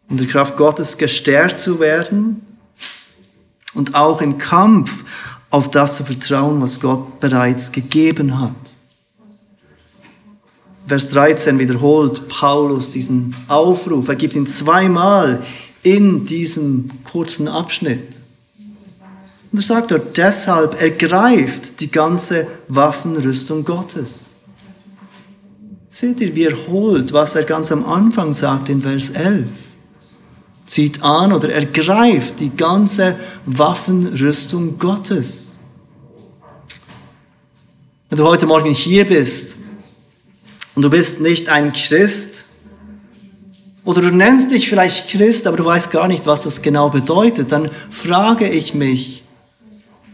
in 0.10 0.18
der 0.18 0.28
Kraft 0.28 0.58
Gottes 0.58 0.98
gestärkt 0.98 1.60
zu 1.60 1.80
werden 1.80 2.42
und 3.74 3.96
auch 3.96 4.22
im 4.22 4.38
Kampf 4.38 5.04
auf 5.50 5.70
das 5.70 5.98
zu 5.98 6.04
vertrauen, 6.04 6.62
was 6.62 6.80
Gott 6.80 7.20
bereits 7.20 7.72
gegeben 7.72 8.40
hat. 8.40 8.56
Vers 10.88 11.08
13 11.10 11.60
wiederholt 11.60 12.28
Paulus 12.28 12.90
diesen 12.92 13.36
Aufruf. 13.48 14.08
Er 14.08 14.16
gibt 14.16 14.36
ihn 14.36 14.48
zweimal 14.48 15.42
in 15.84 16.26
diesem 16.26 16.90
kurzen 17.06 17.48
Abschnitt. 17.48 18.16
Und 19.52 19.60
er 19.60 19.64
sagt 19.64 19.92
dort, 19.92 20.18
deshalb 20.18 20.82
ergreift 20.82 21.80
die 21.80 21.92
ganze 21.92 22.48
Waffenrüstung 22.68 23.64
Gottes. 23.66 24.31
Seht 25.94 26.22
ihr, 26.22 26.34
wie 26.34 26.46
er 26.46 26.68
holt, 26.68 27.12
was 27.12 27.36
er 27.36 27.44
ganz 27.44 27.72
am 27.72 27.86
Anfang 27.86 28.34
sagt 28.34 28.70
in 28.70 28.82
Vers 28.82 29.10
11 29.12 29.48
zieht 30.66 31.04
an 31.04 31.34
oder 31.34 31.52
ergreift 31.52 32.40
die 32.40 32.56
ganze 32.56 33.18
Waffenrüstung 33.46 34.80
Gottes. 34.80 35.58
Wenn 38.08 38.18
du 38.18 38.24
heute 38.24 38.46
Morgen 38.46 38.74
hier 38.74 39.06
bist 39.06 39.58
und 40.76 40.84
du 40.84 40.90
bist 40.90 41.20
nicht 41.20 41.50
ein 41.50 41.74
Christ, 41.74 42.46
oder 43.84 44.02
du 44.02 44.12
nennst 44.12 44.52
dich 44.52 44.70
vielleicht 44.70 45.10
Christ, 45.10 45.46
aber 45.46 45.58
du 45.58 45.66
weißt 45.66 45.92
gar 45.92 46.08
nicht, 46.08 46.26
was 46.26 46.44
das 46.44 46.62
genau 46.62 46.90
bedeutet, 46.90 47.52
dann 47.52 47.70
frage 47.90 48.48
ich 48.48 48.74
mich, 48.74 49.24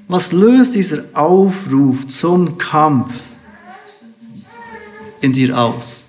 was 0.08 0.32
löst 0.32 0.74
dieser 0.74 1.04
Aufruf 1.14 2.08
zum 2.08 2.58
Kampf 2.58 3.14
in 5.22 5.34
dir 5.34 5.58
aus? 5.58 6.06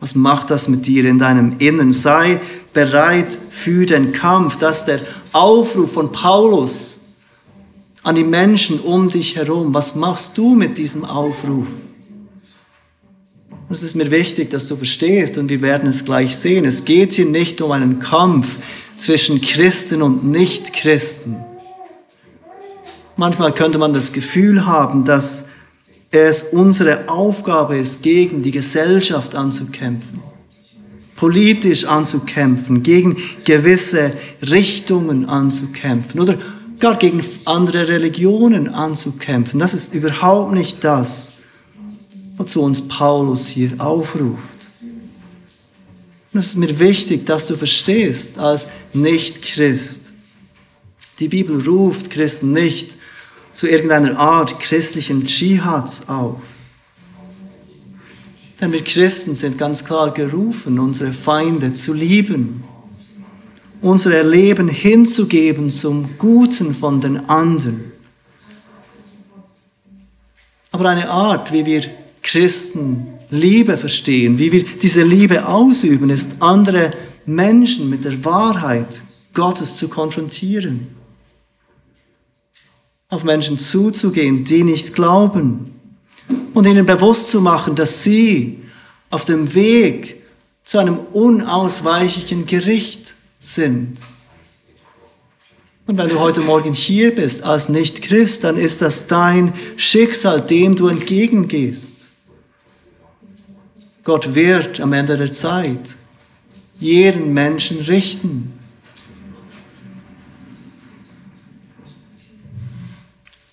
Was 0.00 0.14
macht 0.14 0.50
das 0.50 0.68
mit 0.68 0.86
dir 0.86 1.06
in 1.06 1.18
deinem 1.18 1.56
Innern? 1.58 1.92
Sei 1.92 2.40
bereit 2.74 3.38
für 3.50 3.86
den 3.86 4.12
Kampf. 4.12 4.56
Das 4.58 4.80
ist 4.80 4.84
der 4.84 5.00
Aufruf 5.32 5.92
von 5.92 6.12
Paulus 6.12 7.16
an 8.02 8.14
die 8.14 8.24
Menschen 8.24 8.80
um 8.80 9.08
dich 9.08 9.36
herum. 9.36 9.72
Was 9.72 9.94
machst 9.94 10.36
du 10.36 10.54
mit 10.54 10.76
diesem 10.76 11.04
Aufruf? 11.04 11.66
Es 13.70 13.82
ist 13.82 13.94
mir 13.94 14.10
wichtig, 14.10 14.50
dass 14.50 14.68
du 14.68 14.76
verstehst 14.76 15.38
und 15.38 15.48
wir 15.48 15.62
werden 15.62 15.88
es 15.88 16.04
gleich 16.04 16.36
sehen. 16.36 16.66
Es 16.66 16.84
geht 16.84 17.14
hier 17.14 17.24
nicht 17.24 17.62
um 17.62 17.72
einen 17.72 17.98
Kampf 17.98 18.46
zwischen 18.98 19.40
Christen 19.40 20.02
und 20.02 20.24
Nichtchristen. 20.24 21.36
Manchmal 23.16 23.54
könnte 23.54 23.78
man 23.78 23.92
das 23.92 24.12
Gefühl 24.12 24.66
haben, 24.66 25.04
dass 25.04 25.46
es 26.22 26.44
unsere 26.44 27.08
Aufgabe 27.08 27.76
ist, 27.76 28.02
gegen 28.02 28.42
die 28.42 28.50
Gesellschaft 28.50 29.34
anzukämpfen, 29.34 30.20
politisch 31.16 31.84
anzukämpfen, 31.84 32.82
gegen 32.82 33.16
gewisse 33.44 34.12
Richtungen 34.42 35.28
anzukämpfen 35.28 36.20
oder 36.20 36.38
gar 36.78 36.96
gegen 36.96 37.22
andere 37.44 37.88
Religionen 37.88 38.68
anzukämpfen. 38.68 39.58
Das 39.58 39.74
ist 39.74 39.94
überhaupt 39.94 40.52
nicht 40.52 40.84
das, 40.84 41.32
wozu 42.36 42.62
uns 42.62 42.88
Paulus 42.88 43.46
hier 43.46 43.72
aufruft. 43.78 44.42
Und 46.32 46.40
es 46.40 46.48
ist 46.48 46.56
mir 46.56 46.78
wichtig, 46.80 47.26
dass 47.26 47.46
du 47.46 47.54
verstehst, 47.54 48.38
als 48.38 48.68
Nicht-Christ, 48.92 50.12
die 51.20 51.28
Bibel 51.28 51.64
ruft 51.64 52.10
Christen 52.10 52.52
nicht 52.52 52.98
zu 53.54 53.68
irgendeiner 53.68 54.18
Art 54.18 54.58
christlichen 54.60 55.24
Dschihads 55.24 56.08
auf. 56.08 56.40
Denn 58.60 58.72
wir 58.72 58.82
Christen 58.84 59.36
sind 59.36 59.56
ganz 59.58 59.84
klar 59.84 60.12
gerufen, 60.12 60.78
unsere 60.78 61.12
Feinde 61.12 61.72
zu 61.72 61.92
lieben, 61.92 62.64
unser 63.80 64.22
Leben 64.22 64.68
hinzugeben 64.68 65.70
zum 65.70 66.18
Guten 66.18 66.74
von 66.74 67.00
den 67.00 67.28
anderen. 67.28 67.92
Aber 70.72 70.88
eine 70.88 71.08
Art, 71.08 71.52
wie 71.52 71.64
wir 71.66 71.82
Christen 72.22 73.06
Liebe 73.30 73.76
verstehen, 73.76 74.38
wie 74.38 74.50
wir 74.50 74.64
diese 74.82 75.02
Liebe 75.02 75.46
ausüben, 75.46 76.10
ist 76.10 76.40
andere 76.40 76.90
Menschen 77.26 77.90
mit 77.90 78.04
der 78.04 78.24
Wahrheit 78.24 79.02
Gottes 79.32 79.76
zu 79.76 79.88
konfrontieren 79.88 81.03
auf 83.14 83.24
Menschen 83.24 83.58
zuzugehen, 83.58 84.44
die 84.44 84.64
nicht 84.64 84.94
glauben 84.94 85.72
und 86.52 86.66
ihnen 86.66 86.84
bewusst 86.84 87.30
zu 87.30 87.40
machen, 87.40 87.74
dass 87.74 88.02
sie 88.02 88.60
auf 89.10 89.24
dem 89.24 89.54
Weg 89.54 90.22
zu 90.64 90.78
einem 90.78 90.98
unausweichlichen 91.12 92.46
Gericht 92.46 93.14
sind. 93.38 93.98
Und 95.86 95.98
wenn 95.98 96.08
du 96.08 96.18
heute 96.18 96.40
Morgen 96.40 96.72
hier 96.72 97.14
bist 97.14 97.42
als 97.42 97.68
Nicht-Christ, 97.68 98.42
dann 98.42 98.56
ist 98.56 98.80
das 98.80 99.06
dein 99.06 99.52
Schicksal, 99.76 100.40
dem 100.40 100.74
du 100.74 100.88
entgegengehst. 100.88 102.10
Gott 104.02 104.34
wird 104.34 104.80
am 104.80 104.92
Ende 104.92 105.16
der 105.16 105.30
Zeit 105.30 105.96
jeden 106.80 107.32
Menschen 107.34 107.78
richten. 107.80 108.53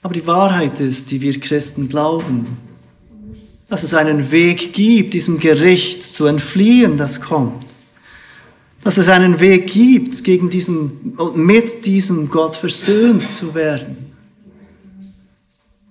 Aber 0.02 0.14
die 0.14 0.26
Wahrheit 0.26 0.80
ist, 0.80 1.12
die 1.12 1.22
wir 1.22 1.40
Christen 1.40 1.88
glauben, 1.88 2.58
dass 3.70 3.84
es 3.84 3.94
einen 3.94 4.32
Weg 4.32 4.74
gibt, 4.74 5.14
diesem 5.14 5.40
Gericht 5.40 6.04
zu 6.04 6.26
entfliehen, 6.26 6.98
das 6.98 7.22
kommt. 7.22 7.66
Dass 8.84 8.98
es 8.98 9.10
einen 9.10 9.40
Weg 9.40 9.68
gibt, 9.68 10.24
gegen 10.24 10.50
diesen, 10.50 11.16
mit 11.36 11.86
diesem 11.86 12.30
Gott 12.30 12.56
versöhnt 12.56 13.34
zu 13.34 13.54
werden. 13.54 14.12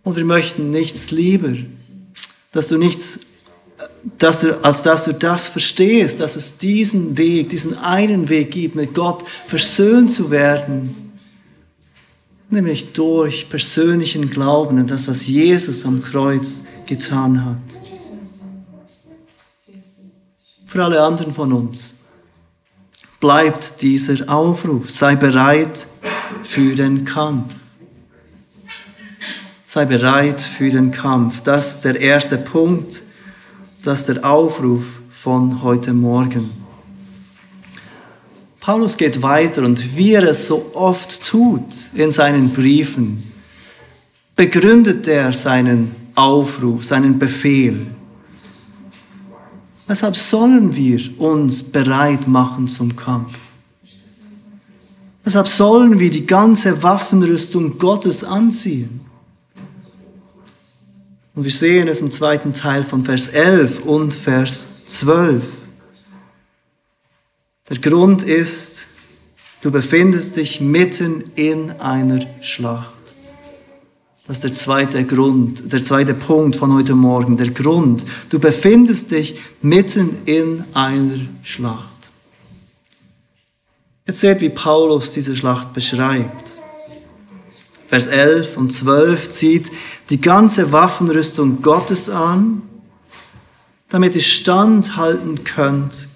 Und 0.02 0.17
wir 0.17 0.25
möchten 0.25 0.71
nichts 0.71 1.12
lieber, 1.12 1.55
dass 2.52 2.67
du 2.67 2.79
nichts, 2.79 3.21
dass 4.19 4.40
du, 4.40 4.62
als 4.64 4.83
dass 4.83 5.05
du 5.05 5.14
das 5.14 5.47
verstehst, 5.47 6.19
dass 6.19 6.35
es 6.35 6.59
diesen 6.59 7.17
Weg, 7.17 7.50
diesen 7.50 7.79
einen 7.79 8.29
Weg 8.29 8.50
gibt, 8.50 8.75
mit 8.75 8.93
Gott 8.93 9.25
versöhnt 9.47 10.12
zu 10.12 10.33
werden 10.33 11.10
nämlich 12.50 12.92
durch 12.92 13.49
persönlichen 13.49 14.30
Glauben 14.30 14.78
an 14.78 14.87
das, 14.87 15.09
was 15.09 15.26
Jesus 15.26 15.87
am 15.87 16.02
Kreuz 16.02 16.62
getan 16.87 17.45
hat. 17.45 17.57
Für 20.66 20.85
alle 20.85 21.03
anderen 21.03 21.35
von 21.35 21.53
uns 21.53 21.94
bleibt 23.18 23.83
dieser 23.83 24.33
Aufruf, 24.33 24.90
sei 24.90 25.16
bereit 25.16 25.87
für 26.42 26.75
den 26.75 27.05
Kampf. 27.05 27.55
Sei 29.64 29.85
bereit 29.85 30.40
für 30.40 30.70
den 30.70 30.90
Kampf. 30.90 31.42
Das 31.42 31.75
ist 31.75 31.85
der 31.85 32.01
erste 32.01 32.38
Punkt, 32.38 33.03
das 33.85 34.01
ist 34.01 34.09
der 34.09 34.25
Aufruf 34.25 34.85
von 35.11 35.62
heute 35.62 35.92
Morgen. 35.92 36.60
Paulus 38.61 38.96
geht 38.96 39.23
weiter 39.23 39.62
und 39.62 39.96
wie 39.96 40.12
er 40.12 40.25
es 40.25 40.46
so 40.46 40.73
oft 40.75 41.25
tut 41.25 41.64
in 41.94 42.11
seinen 42.11 42.51
Briefen, 42.51 43.23
begründet 44.37 45.07
er 45.09 45.33
seinen 45.33 45.94
Aufruf, 46.14 46.85
seinen 46.85 47.18
Befehl. 47.18 47.87
Weshalb 49.87 50.16
sollen 50.16 50.77
wir 50.77 51.01
uns 51.18 51.62
bereit 51.62 52.29
machen 52.29 52.68
zum 52.68 52.94
Kampf? 52.94 53.37
Weshalb 55.25 55.49
sollen 55.49 55.99
wir 55.99 56.11
die 56.11 56.27
ganze 56.27 56.83
Waffenrüstung 56.83 57.79
Gottes 57.79 58.23
anziehen? 58.23 59.01
Und 61.35 61.44
wir 61.44 61.51
sehen 61.51 61.88
es 61.88 62.01
im 62.01 62.11
zweiten 62.11 62.53
Teil 62.53 62.85
von 62.85 63.05
Vers 63.05 63.29
11 63.29 63.81
und 63.85 64.12
Vers 64.12 64.68
12. 64.87 65.60
Der 67.70 67.78
Grund 67.78 68.24
ist, 68.24 68.88
du 69.62 69.70
befindest 69.70 70.35
dich 70.35 70.61
mitten 70.61 71.22
in 71.37 71.70
einer 71.80 72.20
Schlacht. 72.42 72.90
Das 74.26 74.38
ist 74.38 74.42
der 74.42 74.54
zweite 74.56 75.04
Grund, 75.04 75.72
der 75.72 75.85
zweite 75.85 76.14
Punkt 76.14 76.56
von 76.56 76.74
heute 76.74 76.96
Morgen. 76.96 77.37
Der 77.37 77.50
Grund, 77.50 78.04
du 78.28 78.40
befindest 78.40 79.12
dich 79.12 79.38
mitten 79.62 80.18
in 80.24 80.64
einer 80.74 81.14
Schlacht. 81.44 82.11
Jetzt 84.04 84.18
seht, 84.18 84.40
wie 84.40 84.48
Paulus 84.48 85.12
diese 85.12 85.37
Schlacht 85.37 85.72
beschreibt. 85.72 86.54
Vers 87.88 88.09
11 88.09 88.56
und 88.56 88.72
12 88.72 89.30
zieht 89.30 89.70
die 90.11 90.20
ganze 90.20 90.72
Waffenrüstung 90.72 91.62
Gottes 91.62 92.09
an, 92.11 92.62
damit 93.88 94.16
ihr 94.16 94.22
standhalten 94.22 95.44
könnt 95.44 96.10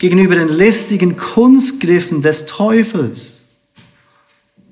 gegenüber 0.00 0.34
den 0.34 0.48
listigen 0.48 1.18
Kunstgriffen 1.18 2.22
des 2.22 2.46
Teufels. 2.46 3.44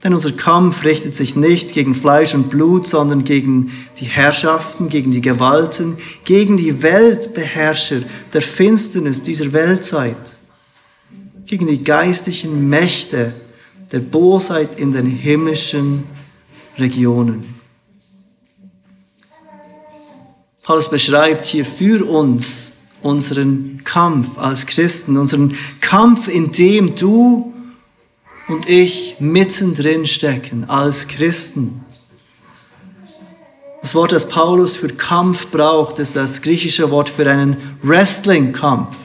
Denn 0.02 0.14
unser 0.14 0.32
Kampf 0.32 0.84
richtet 0.84 1.14
sich 1.14 1.36
nicht 1.36 1.72
gegen 1.72 1.94
Fleisch 1.94 2.34
und 2.34 2.48
Blut, 2.48 2.86
sondern 2.86 3.24
gegen 3.24 3.70
die 4.00 4.06
Herrschaften, 4.06 4.88
gegen 4.88 5.10
die 5.10 5.20
Gewalten, 5.20 5.98
gegen 6.24 6.56
die 6.56 6.82
Weltbeherrscher 6.82 8.02
der 8.32 8.40
Finsternis 8.40 9.22
dieser 9.22 9.52
Weltzeit, 9.52 10.16
gegen 11.44 11.66
die 11.66 11.84
geistlichen 11.84 12.68
Mächte 12.68 13.34
der 13.92 14.00
Bosheit 14.00 14.78
in 14.78 14.92
den 14.92 15.06
himmlischen 15.06 16.04
Regionen. 16.78 17.54
Paulus 20.62 20.88
beschreibt 20.88 21.44
hier 21.44 21.66
für 21.66 22.08
uns 22.08 22.77
unseren 23.02 23.82
Kampf 23.84 24.38
als 24.38 24.66
Christen, 24.66 25.16
unseren 25.16 25.56
Kampf, 25.80 26.28
in 26.28 26.52
dem 26.52 26.94
du 26.94 27.52
und 28.48 28.68
ich 28.68 29.16
mittendrin 29.20 30.06
stecken 30.06 30.68
als 30.68 31.06
Christen. 31.06 31.84
Das 33.82 33.94
Wort, 33.94 34.12
das 34.12 34.28
Paulus 34.28 34.76
für 34.76 34.88
Kampf 34.88 35.48
braucht, 35.48 35.98
ist 35.98 36.16
das 36.16 36.42
griechische 36.42 36.90
Wort 36.90 37.08
für 37.08 37.30
einen 37.30 37.56
Wrestling-Kampf. 37.82 38.96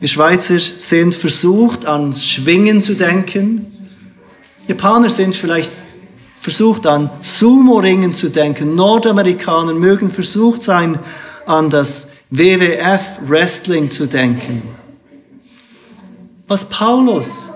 Wir 0.00 0.08
Schweizer 0.08 0.58
sind 0.58 1.14
versucht, 1.14 1.86
an 1.86 2.12
Schwingen 2.12 2.80
zu 2.80 2.94
denken. 2.94 3.66
Japaner 4.68 5.10
sind 5.10 5.34
vielleicht 5.34 5.70
versucht, 6.40 6.86
an 6.86 7.10
Sumo-Ringen 7.22 8.14
zu 8.14 8.28
denken. 8.28 8.74
Nordamerikaner 8.74 9.74
mögen 9.74 10.10
versucht 10.10 10.62
sein, 10.62 10.98
an 11.46 11.70
das 11.70 12.12
WWF 12.30 13.20
Wrestling 13.28 13.90
zu 13.90 14.06
denken. 14.06 14.62
Was 16.48 16.64
Paulus 16.68 17.52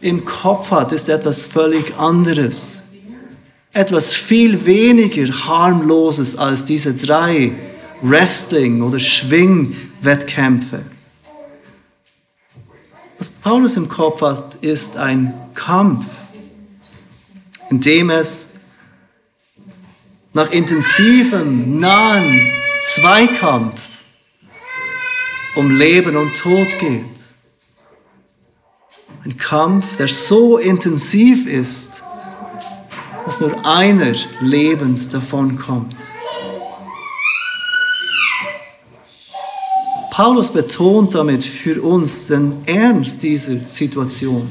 im 0.00 0.24
Kopf 0.24 0.70
hat, 0.70 0.92
ist 0.92 1.08
etwas 1.08 1.46
völlig 1.46 1.96
anderes. 1.96 2.82
Etwas 3.72 4.12
viel 4.12 4.64
weniger 4.64 5.26
harmloses 5.46 6.36
als 6.36 6.64
diese 6.64 6.94
drei 6.94 7.52
Wrestling- 8.02 8.82
oder 8.82 8.98
Schwingwettkämpfe. 8.98 10.80
Was 13.18 13.28
Paulus 13.28 13.76
im 13.76 13.88
Kopf 13.88 14.22
hat, 14.22 14.56
ist 14.56 14.96
ein 14.96 15.32
Kampf, 15.54 16.06
in 17.70 17.80
dem 17.80 18.10
es 18.10 18.50
nach 20.32 20.50
intensivem, 20.52 21.78
nahen 21.78 22.52
Zweikampf 22.94 23.87
um 25.56 25.76
Leben 25.76 26.16
und 26.16 26.36
Tod 26.36 26.78
geht. 26.78 27.04
Ein 29.24 29.36
Kampf, 29.36 29.96
der 29.96 30.08
so 30.08 30.58
intensiv 30.58 31.46
ist 31.46 32.02
dass 33.28 33.42
nur 33.42 33.66
einer 33.66 34.14
lebend 34.40 35.12
davonkommt. 35.12 35.94
Paulus 40.10 40.50
betont 40.50 41.14
damit 41.14 41.44
für 41.44 41.82
uns 41.82 42.28
den 42.28 42.56
Ernst 42.64 43.22
dieser 43.22 43.58
Situation, 43.66 44.50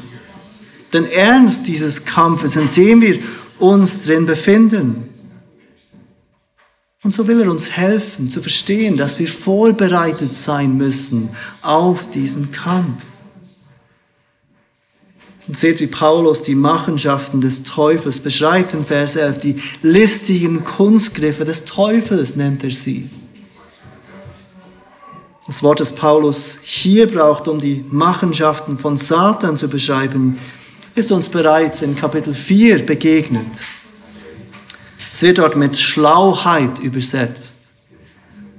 den 0.93 1.09
Ernst 1.09 1.67
dieses 1.67 2.05
Kampfes, 2.05 2.55
in 2.55 2.69
dem 2.71 3.01
wir 3.01 3.17
uns 3.57 4.03
drin 4.03 4.27
befinden. 4.27 5.09
Und 7.07 7.13
so 7.13 7.25
will 7.25 7.39
er 7.39 7.49
uns 7.49 7.71
helfen 7.71 8.29
zu 8.29 8.41
verstehen, 8.41 8.97
dass 8.97 9.17
wir 9.17 9.29
vorbereitet 9.29 10.33
sein 10.33 10.75
müssen 10.75 11.29
auf 11.61 12.09
diesen 12.09 12.51
Kampf. 12.51 13.01
Und 15.47 15.55
seht, 15.55 15.79
wie 15.79 15.87
Paulus 15.87 16.41
die 16.41 16.53
Machenschaften 16.53 17.39
des 17.39 17.63
Teufels 17.63 18.19
beschreibt 18.19 18.73
in 18.73 18.85
Vers 18.85 19.15
11. 19.15 19.37
Die 19.37 19.55
listigen 19.81 20.65
Kunstgriffe 20.65 21.45
des 21.45 21.63
Teufels 21.63 22.35
nennt 22.35 22.65
er 22.65 22.71
sie. 22.71 23.09
Das 25.45 25.63
Wort, 25.63 25.79
das 25.79 25.95
Paulus 25.95 26.59
hier 26.61 27.07
braucht, 27.07 27.47
um 27.47 27.59
die 27.59 27.85
Machenschaften 27.89 28.77
von 28.77 28.97
Satan 28.97 29.55
zu 29.55 29.69
beschreiben, 29.69 30.37
ist 30.93 31.13
uns 31.13 31.29
bereits 31.29 31.81
in 31.81 31.95
Kapitel 31.95 32.33
4 32.33 32.85
begegnet. 32.85 33.61
Es 35.17 35.23
wird 35.23 35.39
dort 35.39 35.55
mit 35.55 35.75
Schlauheit 35.75 36.77
übersetzt. 36.77 37.69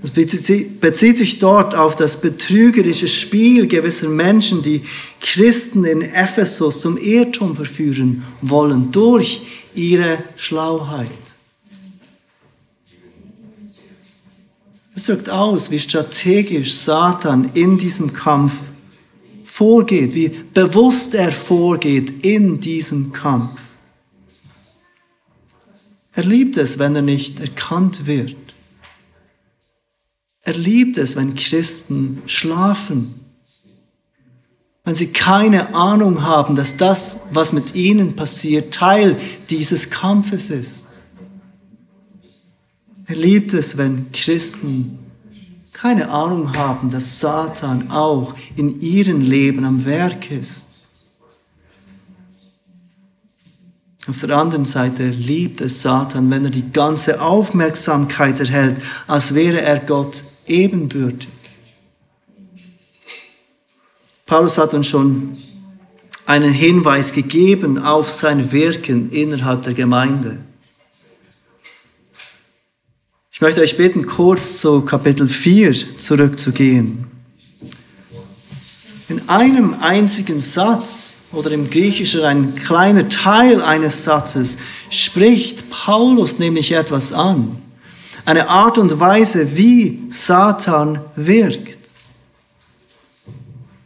Es 0.02 0.10
bezieht 0.10 1.16
sich 1.16 1.38
dort 1.38 1.76
auf 1.76 1.94
das 1.94 2.20
betrügerische 2.20 3.06
Spiel 3.06 3.68
gewisser 3.68 4.08
Menschen, 4.08 4.60
die 4.60 4.82
Christen 5.20 5.84
in 5.84 6.02
Ephesus 6.02 6.80
zum 6.80 6.96
Irrtum 6.96 7.54
verführen 7.54 8.24
wollen 8.42 8.90
durch 8.90 9.42
ihre 9.76 10.18
Schlauheit. 10.34 11.06
Es 14.96 15.06
wirkt 15.06 15.30
aus, 15.30 15.70
wie 15.70 15.78
strategisch 15.78 16.74
Satan 16.74 17.52
in 17.54 17.78
diesem 17.78 18.12
Kampf 18.12 18.54
vorgeht, 19.44 20.12
wie 20.12 20.30
bewusst 20.52 21.14
er 21.14 21.30
vorgeht 21.30 22.24
in 22.24 22.58
diesem 22.58 23.12
Kampf. 23.12 23.67
Er 26.18 26.24
liebt 26.24 26.56
es, 26.56 26.80
wenn 26.80 26.96
er 26.96 27.02
nicht 27.02 27.38
erkannt 27.38 28.06
wird. 28.06 28.34
Er 30.42 30.54
liebt 30.54 30.98
es, 30.98 31.14
wenn 31.14 31.36
Christen 31.36 32.24
schlafen, 32.26 33.20
wenn 34.82 34.96
sie 34.96 35.12
keine 35.12 35.76
Ahnung 35.76 36.24
haben, 36.24 36.56
dass 36.56 36.76
das, 36.76 37.20
was 37.30 37.52
mit 37.52 37.76
ihnen 37.76 38.16
passiert, 38.16 38.74
Teil 38.74 39.16
dieses 39.48 39.90
Kampfes 39.90 40.50
ist. 40.50 40.88
Er 43.06 43.14
liebt 43.14 43.54
es, 43.54 43.76
wenn 43.76 44.10
Christen 44.10 44.98
keine 45.72 46.10
Ahnung 46.10 46.56
haben, 46.56 46.90
dass 46.90 47.20
Satan 47.20 47.92
auch 47.92 48.34
in 48.56 48.80
ihrem 48.80 49.20
Leben 49.20 49.64
am 49.64 49.84
Werk 49.84 50.32
ist. 50.32 50.67
Auf 54.08 54.20
der 54.20 54.38
anderen 54.38 54.64
Seite 54.64 55.06
liebt 55.06 55.60
es 55.60 55.82
Satan, 55.82 56.30
wenn 56.30 56.44
er 56.44 56.50
die 56.50 56.72
ganze 56.72 57.20
Aufmerksamkeit 57.20 58.40
erhält, 58.40 58.76
als 59.06 59.34
wäre 59.34 59.60
er 59.60 59.80
Gott 59.80 60.24
ebenbürtig. 60.46 61.28
Paulus 64.24 64.56
hat 64.56 64.72
uns 64.72 64.86
schon 64.86 65.36
einen 66.24 66.52
Hinweis 66.52 67.12
gegeben 67.12 67.78
auf 67.78 68.10
sein 68.10 68.50
Wirken 68.50 69.12
innerhalb 69.12 69.64
der 69.64 69.74
Gemeinde. 69.74 70.38
Ich 73.30 73.42
möchte 73.42 73.60
euch 73.60 73.76
bitten, 73.76 74.06
kurz 74.06 74.58
zu 74.60 74.80
Kapitel 74.82 75.28
4 75.28 75.98
zurückzugehen. 75.98 77.06
In 79.10 79.28
einem 79.28 79.74
einzigen 79.80 80.40
Satz 80.40 81.17
oder 81.32 81.50
im 81.50 81.68
Griechischen 81.68 82.22
ein 82.22 82.54
kleiner 82.54 83.08
Teil 83.08 83.60
eines 83.62 84.04
Satzes 84.04 84.58
spricht 84.90 85.68
Paulus 85.70 86.38
nämlich 86.38 86.72
etwas 86.72 87.12
an. 87.12 87.60
Eine 88.24 88.48
Art 88.48 88.78
und 88.78 88.98
Weise, 89.00 89.56
wie 89.56 90.02
Satan 90.10 91.00
wirkt. 91.16 91.78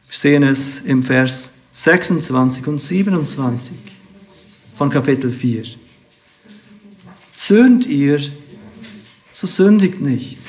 Wir 0.09 0.19
sehen 0.19 0.43
es 0.43 0.81
im 0.81 1.03
Vers 1.03 1.55
26 1.73 2.67
und 2.67 2.79
27 2.79 3.77
von 4.77 4.91
Kapitel 4.91 5.31
4. 5.31 5.65
Zürnt 7.35 7.87
ihr 7.87 8.21
so 9.33 9.47
sündigt 9.47 10.01
nicht. 10.01 10.42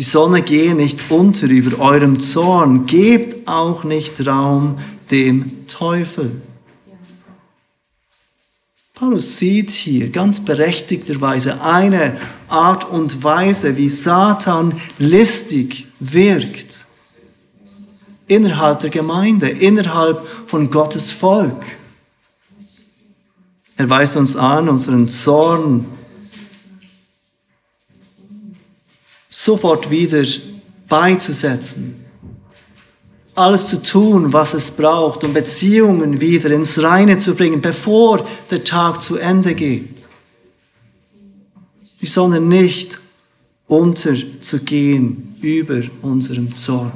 Die 0.00 0.04
Sonne 0.04 0.40
gehe 0.40 0.74
nicht 0.74 1.10
unter 1.10 1.46
über 1.46 1.78
eurem 1.78 2.20
Zorn, 2.20 2.86
gebt 2.86 3.46
auch 3.46 3.84
nicht 3.84 4.26
Raum 4.26 4.76
dem 5.10 5.66
Teufel. 5.66 6.40
Paulus 8.94 9.36
sieht 9.36 9.68
hier 9.68 10.08
ganz 10.08 10.42
berechtigterweise 10.42 11.60
eine 11.60 12.18
Art 12.48 12.88
und 12.88 13.22
Weise, 13.22 13.76
wie 13.76 13.90
Satan 13.90 14.80
listig 14.96 15.86
wirkt 15.98 16.86
innerhalb 18.26 18.80
der 18.80 18.88
Gemeinde, 18.88 19.50
innerhalb 19.50 20.26
von 20.46 20.70
Gottes 20.70 21.10
Volk. 21.10 21.62
Er 23.76 23.90
weist 23.90 24.16
uns 24.16 24.34
an, 24.34 24.70
unseren 24.70 25.10
Zorn 25.10 25.84
sofort 29.30 29.90
wieder 29.90 30.24
beizusetzen. 30.88 32.04
Alles 33.36 33.68
zu 33.68 33.82
tun, 33.82 34.32
was 34.32 34.52
es 34.54 34.72
braucht, 34.72 35.22
um 35.22 35.32
Beziehungen 35.32 36.20
wieder 36.20 36.50
ins 36.50 36.82
Reine 36.82 37.16
zu 37.16 37.34
bringen, 37.34 37.60
bevor 37.60 38.26
der 38.50 38.64
Tag 38.64 39.00
zu 39.00 39.16
Ende 39.16 39.54
geht. 39.54 39.94
Die 42.00 42.06
Sonne 42.06 42.40
nicht 42.40 42.98
unterzugehen 43.68 45.36
über 45.40 45.82
unseren 46.02 46.54
Zorn. 46.54 46.92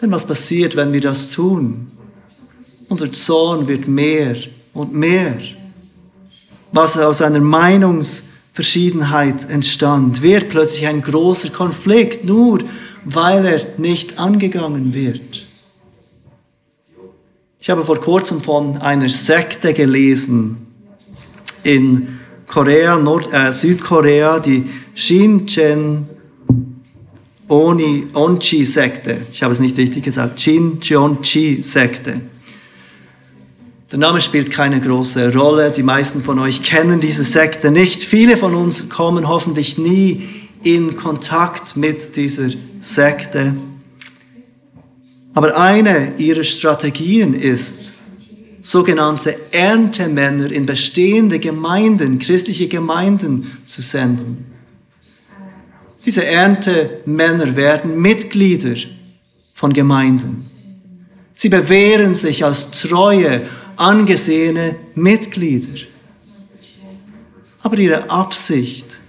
Denn 0.00 0.12
was 0.12 0.24
passiert, 0.24 0.76
wenn 0.76 0.92
wir 0.92 1.00
das 1.00 1.30
tun? 1.30 1.90
Unser 2.88 3.10
Zorn 3.10 3.66
wird 3.66 3.88
mehr 3.88 4.36
und 4.72 4.94
mehr. 4.94 5.38
Was 6.70 6.96
aus 6.96 7.22
einer 7.22 7.40
Meinungs- 7.40 8.31
Verschiedenheit 8.52 9.48
entstand, 9.48 10.22
wird 10.22 10.50
plötzlich 10.50 10.86
ein 10.86 11.00
großer 11.00 11.50
Konflikt, 11.50 12.24
nur 12.24 12.60
weil 13.04 13.46
er 13.46 13.66
nicht 13.78 14.18
angegangen 14.18 14.92
wird. 14.92 15.42
Ich 17.58 17.70
habe 17.70 17.84
vor 17.84 18.00
kurzem 18.00 18.40
von 18.40 18.76
einer 18.78 19.08
Sekte 19.08 19.72
gelesen 19.72 20.66
in 21.62 22.18
Korea, 22.46 22.98
Nord, 22.98 23.32
äh, 23.32 23.52
Südkorea, 23.52 24.38
die 24.40 24.68
Shinchen 24.94 26.08
Oni 27.48 28.06
Onchi 28.14 28.64
Sekte. 28.64 29.18
Ich 29.30 29.42
habe 29.42 29.52
es 29.52 29.60
nicht 29.60 29.78
richtig 29.78 30.04
gesagt. 30.04 30.40
Shincheonchi 30.40 31.62
Sekte. 31.62 32.20
Der 33.92 33.98
Name 33.98 34.22
spielt 34.22 34.50
keine 34.50 34.80
große 34.80 35.34
Rolle. 35.34 35.70
Die 35.70 35.82
meisten 35.82 36.22
von 36.22 36.38
euch 36.38 36.62
kennen 36.62 37.00
diese 37.00 37.24
Sekte 37.24 37.70
nicht. 37.70 38.02
Viele 38.02 38.38
von 38.38 38.54
uns 38.54 38.88
kommen 38.88 39.28
hoffentlich 39.28 39.76
nie 39.76 40.26
in 40.62 40.96
Kontakt 40.96 41.76
mit 41.76 42.16
dieser 42.16 42.48
Sekte. 42.80 43.54
Aber 45.34 45.58
eine 45.58 46.14
ihrer 46.16 46.42
Strategien 46.42 47.34
ist, 47.34 47.92
sogenannte 48.62 49.36
Erntemänner 49.50 50.50
in 50.50 50.64
bestehende 50.64 51.38
Gemeinden, 51.38 52.18
christliche 52.18 52.68
Gemeinden 52.68 53.46
zu 53.66 53.82
senden. 53.82 54.46
Diese 56.06 56.24
Erntemänner 56.24 57.56
werden 57.56 58.00
Mitglieder 58.00 58.74
von 59.52 59.74
Gemeinden. 59.74 60.46
Sie 61.34 61.50
bewähren 61.50 62.14
sich 62.14 62.42
als 62.42 62.70
treue 62.70 63.42
angesehene 63.76 64.76
Mitglieder. 64.94 65.80
Aber 67.62 67.78
ihre 67.78 68.10
Absicht, 68.10 69.00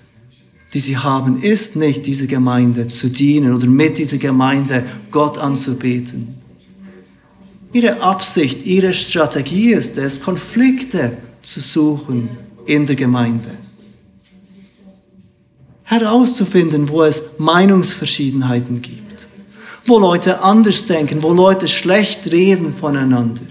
die 0.74 0.80
sie 0.80 0.98
haben, 0.98 1.42
ist 1.42 1.76
nicht, 1.76 2.06
dieser 2.06 2.28
Gemeinde 2.28 2.88
zu 2.88 3.10
dienen 3.10 3.54
oder 3.54 3.68
mit 3.68 3.98
dieser 3.98 4.18
Gemeinde 4.18 4.84
Gott 5.12 5.38
anzubeten. 5.38 6.36
Ihre 7.72 8.02
Absicht, 8.02 8.66
ihre 8.66 8.94
Strategie 8.94 9.74
ist 9.74 9.98
es, 9.98 10.22
Konflikte 10.22 11.18
zu 11.42 11.60
suchen 11.60 12.30
in 12.66 12.86
der 12.86 12.96
Gemeinde. 12.96 13.50
Herauszufinden, 15.84 16.88
wo 16.90 17.04
es 17.04 17.40
Meinungsverschiedenheiten 17.40 18.82
gibt, 18.82 19.28
wo 19.86 20.00
Leute 20.00 20.42
anders 20.42 20.86
denken, 20.86 21.22
wo 21.24 21.34
Leute 21.34 21.68
schlecht 21.68 22.32
reden 22.32 22.72
voneinander 22.74 23.42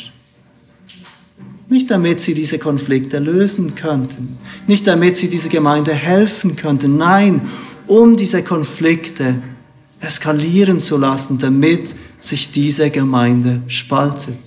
Nicht 1.73 1.91
damit 1.91 2.21
sie 2.21 2.35
diese 2.35 2.59
Konflikte 2.59 3.19
lösen 3.19 3.75
könnten, 3.75 4.37
nicht 4.67 4.87
damit 4.87 5.17
sie 5.17 5.31
dieser 5.31 5.49
Gemeinde 5.49 5.95
helfen 5.95 6.55
könnten, 6.55 6.99
nein, 6.99 7.49
um 7.87 8.15
diese 8.15 8.43
Konflikte 8.43 9.43
eskalieren 9.99 10.83
zu 10.83 10.99
lassen, 10.99 11.39
damit 11.39 11.95
sich 12.21 12.51
diese 12.51 12.91
Gemeinde 12.91 13.63
spaltet. 13.69 14.39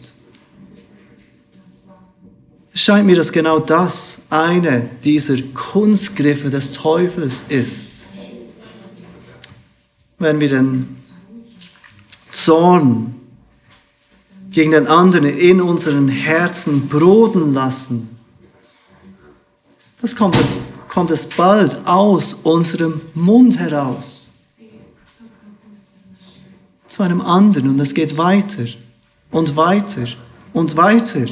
Es 2.72 2.82
scheint 2.82 3.08
mir, 3.08 3.16
dass 3.16 3.32
genau 3.32 3.58
das 3.58 4.22
eine 4.30 4.88
dieser 5.04 5.42
Kunstgriffe 5.56 6.52
des 6.52 6.74
Teufels 6.74 7.46
ist. 7.50 8.06
Wenn 10.20 10.40
wir 10.40 10.50
den 10.50 10.96
Zorn 12.30 13.16
gegen 14.56 14.72
den 14.72 14.88
anderen 14.88 15.26
in 15.26 15.60
unseren 15.60 16.08
Herzen 16.08 16.88
broden 16.88 17.54
lassen, 17.54 18.18
das 20.02 20.16
kommt 20.16 20.38
es, 20.38 20.58
kommt 20.88 21.12
es 21.12 21.28
bald 21.28 21.86
aus 21.86 22.36
unserem 22.36 23.02
Mund 23.14 23.60
heraus. 23.60 24.32
Zu 26.88 27.04
einem 27.04 27.20
anderen 27.20 27.72
und 27.72 27.80
es 27.82 27.94
geht 27.94 28.18
weiter 28.18 28.64
und 29.30 29.58
weiter 29.58 30.08
und 30.54 30.78
weiter. 30.78 31.26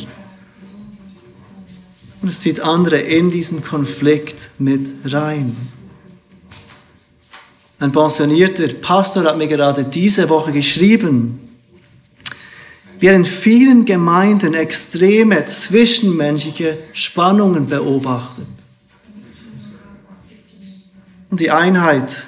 Und 2.21 2.27
es 2.27 2.41
zieht 2.41 2.59
andere 2.59 2.97
in 2.97 3.31
diesen 3.31 3.63
Konflikt 3.63 4.49
mit 4.59 4.91
rein. 5.05 5.55
Ein 7.79 7.93
pensionierter 7.93 8.67
Pastor 8.67 9.23
hat 9.23 9.37
mir 9.37 9.47
gerade 9.47 9.85
diese 9.85 10.27
Woche 10.27 10.51
geschrieben, 10.51 11.52
wie 13.03 13.07
er 13.07 13.15
in 13.15 13.25
vielen 13.25 13.83
Gemeinden 13.83 14.53
extreme 14.53 15.43
zwischenmenschliche 15.43 16.77
Spannungen 16.93 17.67
beobachtet. 17.67 18.47
Und 21.29 21.41
die 21.41 21.51
Einheit, 21.51 22.25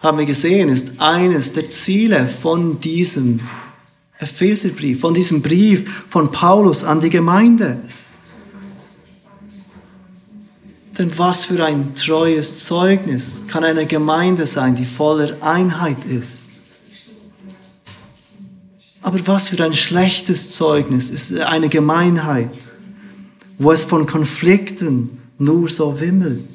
haben 0.00 0.16
wir 0.16 0.24
gesehen, 0.24 0.70
ist 0.70 0.98
eines 0.98 1.52
der 1.52 1.68
Ziele 1.68 2.26
von 2.26 2.80
diesem 2.80 3.40
Epheserbrief, 4.18 5.00
von 5.00 5.12
diesem 5.12 5.42
Brief 5.42 6.06
von 6.08 6.30
Paulus 6.30 6.84
an 6.84 7.02
die 7.02 7.10
Gemeinde. 7.10 7.82
Denn 10.98 11.18
was 11.18 11.44
für 11.44 11.62
ein 11.62 11.94
treues 11.94 12.64
Zeugnis 12.64 13.42
kann 13.48 13.62
eine 13.62 13.84
Gemeinde 13.84 14.46
sein, 14.46 14.74
die 14.74 14.86
voller 14.86 15.36
Einheit 15.42 16.06
ist? 16.06 16.43
Aber 19.04 19.26
was 19.26 19.48
für 19.48 19.62
ein 19.62 19.74
schlechtes 19.74 20.52
Zeugnis 20.52 21.10
ist 21.10 21.38
eine 21.38 21.68
Gemeinheit, 21.68 22.48
wo 23.58 23.70
es 23.70 23.84
von 23.84 24.06
Konflikten 24.06 25.20
nur 25.38 25.68
so 25.68 26.00
wimmelt? 26.00 26.48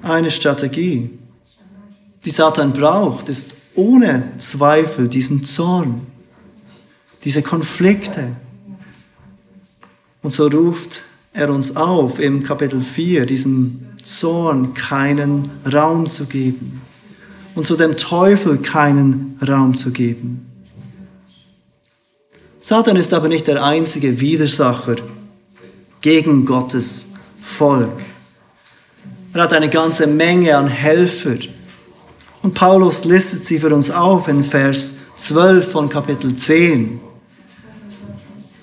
Eine 0.00 0.30
Strategie, 0.30 1.10
die 2.24 2.30
Satan 2.30 2.72
braucht, 2.72 3.28
ist 3.28 3.52
ohne 3.74 4.32
Zweifel 4.38 5.06
diesen 5.06 5.44
Zorn, 5.44 6.06
diese 7.24 7.42
Konflikte, 7.42 8.36
und 10.22 10.30
so 10.30 10.46
ruft 10.46 11.04
er 11.34 11.50
uns 11.50 11.76
auf, 11.76 12.18
im 12.18 12.42
Kapitel 12.42 12.80
4 12.80 13.26
diesem 13.26 13.86
Zorn 14.02 14.72
keinen 14.72 15.50
Raum 15.70 16.08
zu 16.08 16.24
geben 16.24 16.80
und 17.58 17.66
zu 17.66 17.74
dem 17.74 17.96
Teufel 17.96 18.58
keinen 18.58 19.36
Raum 19.46 19.76
zu 19.76 19.90
geben. 19.90 20.46
Satan 22.60 22.94
ist 22.94 23.12
aber 23.12 23.26
nicht 23.26 23.48
der 23.48 23.64
einzige 23.64 24.20
Widersacher 24.20 24.94
gegen 26.00 26.46
Gottes 26.46 27.08
Volk. 27.40 27.98
Er 29.32 29.42
hat 29.42 29.52
eine 29.54 29.68
ganze 29.68 30.06
Menge 30.06 30.56
an 30.56 30.68
Helfer. 30.68 31.34
Und 32.44 32.54
Paulus 32.54 33.04
listet 33.04 33.44
sie 33.44 33.58
für 33.58 33.74
uns 33.74 33.90
auf 33.90 34.28
in 34.28 34.44
Vers 34.44 34.94
12 35.16 35.72
von 35.72 35.88
Kapitel 35.88 36.36
10. 36.36 37.00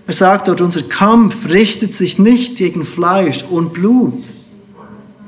Er 0.07 0.13
sagt 0.13 0.47
dort, 0.47 0.61
unser 0.61 0.83
Kampf 0.83 1.49
richtet 1.49 1.91
sich 1.91 2.17
nicht 2.17 2.55
gegen 2.55 2.85
Fleisch 2.85 3.43
und 3.43 3.73
Blut, 3.73 4.23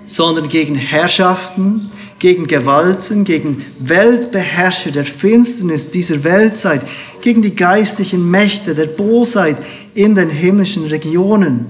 sondern 0.05 0.47
gegen 0.47 0.75
Herrschaften, 0.75 1.91
gegen 2.19 2.47
Gewalten, 2.47 3.23
gegen 3.23 3.65
Weltbeherrscher 3.79 4.91
der 4.91 5.05
Finsternis 5.05 5.91
dieser 5.91 6.23
Weltzeit, 6.23 6.81
gegen 7.21 7.41
die 7.41 7.55
geistlichen 7.55 8.29
Mächte 8.29 8.73
der 8.73 8.87
Bosheit 8.87 9.57
in 9.93 10.15
den 10.15 10.29
himmlischen 10.29 10.85
Regionen. 10.85 11.67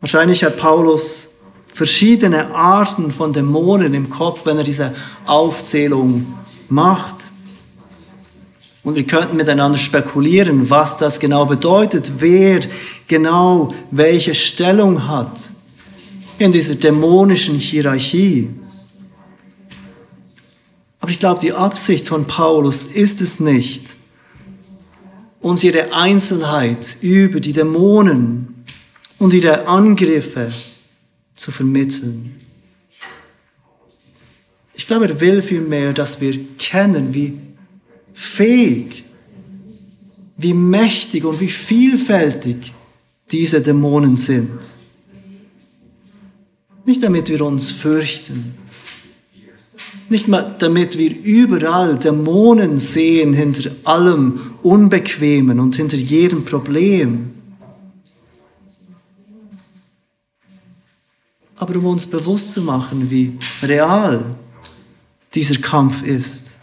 Wahrscheinlich 0.00 0.44
hat 0.44 0.56
Paulus 0.56 1.38
verschiedene 1.72 2.54
Arten 2.54 3.10
von 3.10 3.32
Dämonen 3.32 3.94
im 3.94 4.10
Kopf, 4.10 4.46
wenn 4.46 4.58
er 4.58 4.64
diese 4.64 4.94
Aufzählung 5.26 6.34
macht. 6.68 7.30
Und 8.84 8.94
wir 8.94 9.04
könnten 9.04 9.36
miteinander 9.36 9.78
spekulieren, 9.78 10.70
was 10.70 10.96
das 10.96 11.18
genau 11.18 11.46
bedeutet, 11.46 12.12
wer 12.18 12.60
genau 13.08 13.74
welche 13.90 14.34
Stellung 14.34 15.08
hat 15.08 15.52
in 16.38 16.52
dieser 16.52 16.74
dämonischen 16.74 17.56
Hierarchie. 17.56 18.48
Aber 21.00 21.10
ich 21.10 21.18
glaube, 21.18 21.40
die 21.40 21.52
Absicht 21.52 22.08
von 22.08 22.26
Paulus 22.26 22.86
ist 22.86 23.20
es 23.20 23.40
nicht, 23.40 23.96
uns 25.40 25.64
ihre 25.64 25.92
Einzelheit 25.92 26.96
über 27.00 27.40
die 27.40 27.52
Dämonen 27.52 28.64
und 29.18 29.32
ihre 29.32 29.66
Angriffe 29.66 30.52
zu 31.34 31.50
vermitteln. 31.50 32.36
Ich 34.74 34.86
glaube, 34.86 35.08
er 35.08 35.20
will 35.20 35.42
vielmehr, 35.42 35.92
dass 35.92 36.20
wir 36.20 36.38
kennen, 36.56 37.14
wie 37.14 37.38
fähig, 38.14 39.04
wie 40.36 40.54
mächtig 40.54 41.24
und 41.24 41.40
wie 41.40 41.48
vielfältig 41.48 42.72
diese 43.30 43.60
Dämonen 43.60 44.16
sind. 44.16 44.77
Nicht 46.88 47.02
damit 47.02 47.28
wir 47.28 47.44
uns 47.44 47.70
fürchten, 47.70 48.54
nicht 50.08 50.26
mal 50.26 50.56
damit 50.58 50.96
wir 50.96 51.14
überall 51.22 51.98
Dämonen 51.98 52.78
sehen 52.78 53.34
hinter 53.34 53.70
allem 53.84 54.54
Unbequemen 54.62 55.60
und 55.60 55.76
hinter 55.76 55.98
jedem 55.98 56.46
Problem. 56.46 57.32
Aber 61.56 61.76
um 61.76 61.84
uns 61.84 62.06
bewusst 62.06 62.52
zu 62.52 62.62
machen, 62.62 63.10
wie 63.10 63.36
real 63.62 64.24
dieser 65.34 65.58
Kampf 65.58 66.02
ist 66.02 66.56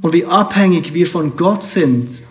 und 0.00 0.12
wie 0.12 0.26
abhängig 0.26 0.94
wir 0.94 1.08
von 1.08 1.34
Gott 1.34 1.64
sind, 1.64 2.22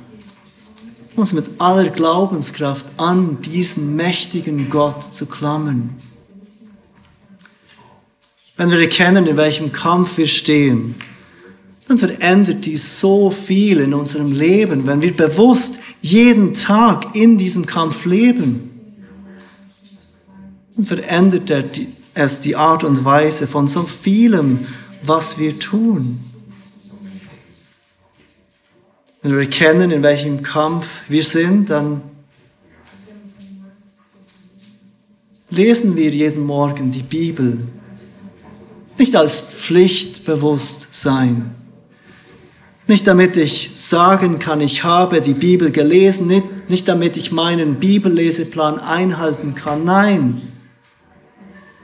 uns 1.17 1.33
mit 1.33 1.49
aller 1.57 1.89
Glaubenskraft 1.89 2.85
an 2.95 3.41
diesen 3.41 3.97
mächtigen 3.97 4.69
Gott 4.69 5.03
zu 5.03 5.25
klammern. 5.25 5.97
Wenn 8.61 8.69
wir 8.69 8.81
erkennen, 8.81 9.25
in 9.25 9.37
welchem 9.37 9.71
Kampf 9.71 10.19
wir 10.19 10.27
stehen, 10.27 10.93
dann 11.87 11.97
verändert 11.97 12.63
dies 12.63 12.99
so 12.99 13.31
viel 13.31 13.79
in 13.79 13.91
unserem 13.91 14.33
Leben, 14.33 14.85
wenn 14.85 15.01
wir 15.01 15.17
bewusst 15.17 15.79
jeden 16.03 16.53
Tag 16.53 17.15
in 17.15 17.39
diesem 17.39 17.65
Kampf 17.65 18.05
leben. 18.05 18.69
Dann 20.75 20.85
verändert 20.85 21.51
es 22.13 22.41
die 22.41 22.55
Art 22.55 22.83
und 22.83 23.03
Weise 23.03 23.47
von 23.47 23.67
so 23.67 23.81
vielem, 23.81 24.67
was 25.01 25.39
wir 25.39 25.57
tun. 25.57 26.19
Wenn 29.23 29.31
wir 29.31 29.39
erkennen, 29.39 29.89
in 29.89 30.03
welchem 30.03 30.43
Kampf 30.43 30.85
wir 31.09 31.23
sind, 31.23 31.71
dann 31.71 32.03
lesen 35.49 35.95
wir 35.95 36.11
jeden 36.11 36.45
Morgen 36.45 36.91
die 36.91 37.01
Bibel. 37.01 37.57
Nicht 39.01 39.15
als 39.15 39.41
Pflichtbewusstsein. 39.41 41.55
Nicht 42.85 43.07
damit 43.07 43.35
ich 43.35 43.71
sagen 43.73 44.37
kann, 44.37 44.61
ich 44.61 44.83
habe 44.83 45.21
die 45.21 45.33
Bibel 45.33 45.71
gelesen, 45.71 46.27
nicht, 46.27 46.69
nicht 46.69 46.87
damit 46.87 47.17
ich 47.17 47.31
meinen 47.31 47.79
Bibelleseplan 47.79 48.77
einhalten 48.77 49.55
kann. 49.55 49.85
Nein, 49.85 50.43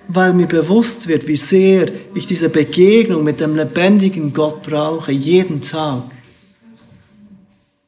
weil 0.08 0.34
mir 0.34 0.45
bewusst 0.45 1.08
wird, 1.08 1.27
wie 1.27 1.38
sehr 1.38 1.91
ich 2.13 2.27
diese 2.27 2.49
Begegnung 2.49 3.23
mit 3.23 3.39
dem 3.39 3.56
lebendigen 3.56 4.32
Gott 4.32 4.62
brauche, 4.62 5.12
jeden 5.12 5.62
Tag 5.62 6.03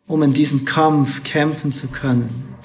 um 0.07 0.23
in 0.23 0.33
diesem 0.33 0.65
Kampf 0.65 1.23
kämpfen 1.23 1.71
zu 1.71 1.89
können. 1.89 2.55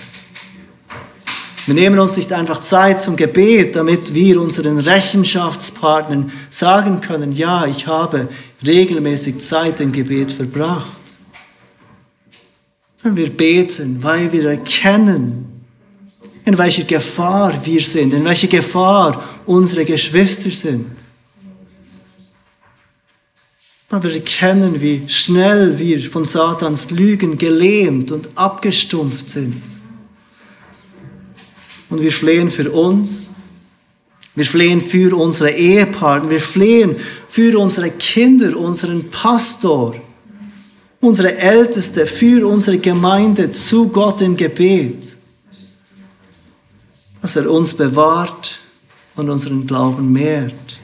Wir 1.66 1.74
nehmen 1.74 1.98
uns 1.98 2.18
nicht 2.18 2.30
einfach 2.32 2.60
Zeit 2.60 3.00
zum 3.00 3.16
Gebet, 3.16 3.74
damit 3.74 4.12
wir 4.12 4.40
unseren 4.40 4.78
Rechenschaftspartnern 4.78 6.30
sagen 6.50 7.00
können, 7.00 7.32
ja, 7.32 7.64
ich 7.64 7.86
habe 7.86 8.28
regelmäßig 8.66 9.38
Zeit 9.38 9.80
im 9.80 9.90
Gebet 9.90 10.30
verbracht. 10.30 10.86
Wir 13.02 13.30
beten, 13.30 14.02
weil 14.02 14.30
wir 14.32 14.50
erkennen, 14.50 15.62
in 16.44 16.58
welcher 16.58 16.84
Gefahr 16.84 17.58
wir 17.64 17.80
sind, 17.80 18.12
in 18.12 18.24
welcher 18.24 18.48
Gefahr 18.48 19.24
unsere 19.46 19.86
Geschwister 19.86 20.50
sind. 20.50 20.90
Weil 23.88 24.02
wir 24.02 24.14
erkennen, 24.14 24.80
wie 24.80 25.04
schnell 25.06 25.78
wir 25.78 26.10
von 26.10 26.26
Satans 26.26 26.90
Lügen 26.90 27.38
gelähmt 27.38 28.10
und 28.10 28.28
abgestumpft 28.34 29.30
sind. 29.30 29.62
Und 31.94 32.02
wir 32.02 32.10
flehen 32.10 32.50
für 32.50 32.72
uns, 32.72 33.30
wir 34.34 34.44
flehen 34.44 34.80
für 34.80 35.16
unsere 35.16 35.52
Ehepartner, 35.52 36.28
wir 36.28 36.40
flehen 36.40 36.96
für 37.28 37.56
unsere 37.56 37.88
Kinder, 37.88 38.56
unseren 38.56 39.10
Pastor, 39.10 39.94
unsere 41.00 41.38
Älteste, 41.38 42.04
für 42.06 42.48
unsere 42.48 42.78
Gemeinde 42.78 43.52
zu 43.52 43.90
Gott 43.90 44.22
im 44.22 44.36
Gebet. 44.36 45.16
Dass 47.22 47.36
er 47.36 47.48
uns 47.48 47.74
bewahrt 47.74 48.58
und 49.14 49.30
unseren 49.30 49.64
Glauben 49.64 50.10
mehrt. 50.12 50.80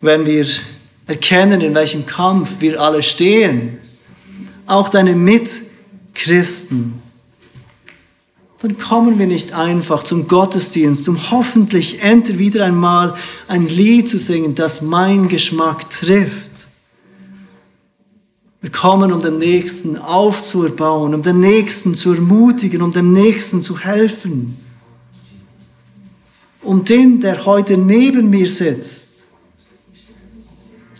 Wenn 0.00 0.24
wir 0.24 0.46
erkennen, 1.06 1.60
in 1.60 1.74
welchem 1.74 2.06
Kampf 2.06 2.62
wir 2.62 2.80
alle 2.80 3.02
stehen, 3.02 3.76
auch 4.66 4.88
deine 4.88 5.14
Mitchristen, 5.14 7.03
dann 8.64 8.78
kommen 8.78 9.18
wir 9.18 9.26
nicht 9.26 9.52
einfach 9.52 10.02
zum 10.02 10.26
Gottesdienst, 10.26 11.08
um 11.08 11.30
hoffentlich 11.30 12.02
endlich 12.02 12.38
wieder 12.38 12.64
einmal 12.64 13.14
ein 13.46 13.68
Lied 13.68 14.08
zu 14.08 14.18
singen, 14.18 14.54
das 14.54 14.82
mein 14.82 15.28
Geschmack 15.28 15.90
trifft 15.90 16.54
wir 18.64 18.72
kommen, 18.72 19.12
um 19.12 19.20
den 19.20 19.36
Nächsten 19.36 19.98
aufzuerbauen, 19.98 21.12
um 21.12 21.22
den 21.22 21.38
Nächsten 21.38 21.94
zu 21.94 22.14
ermutigen, 22.14 22.80
um 22.80 22.92
dem 22.92 23.12
Nächsten 23.12 23.60
zu 23.60 23.78
helfen. 23.78 24.56
Um 26.62 26.82
den, 26.82 27.20
der 27.20 27.44
heute 27.44 27.76
neben 27.76 28.30
mir 28.30 28.48
sitzt, 28.48 29.26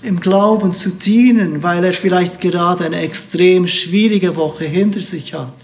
im 0.02 0.20
Glauben 0.20 0.74
zu 0.74 0.90
dienen, 0.90 1.62
weil 1.62 1.82
er 1.84 1.94
vielleicht 1.94 2.42
gerade 2.42 2.84
eine 2.84 3.00
extrem 3.00 3.66
schwierige 3.66 4.36
Woche 4.36 4.66
hinter 4.66 5.00
sich 5.00 5.32
hat. 5.32 5.54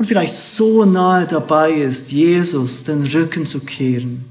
Und 0.00 0.06
vielleicht 0.06 0.32
so 0.32 0.86
nahe 0.86 1.26
dabei 1.26 1.72
ist, 1.72 2.10
Jesus 2.10 2.84
den 2.84 3.06
Rücken 3.06 3.44
zu 3.44 3.60
kehren. 3.60 4.24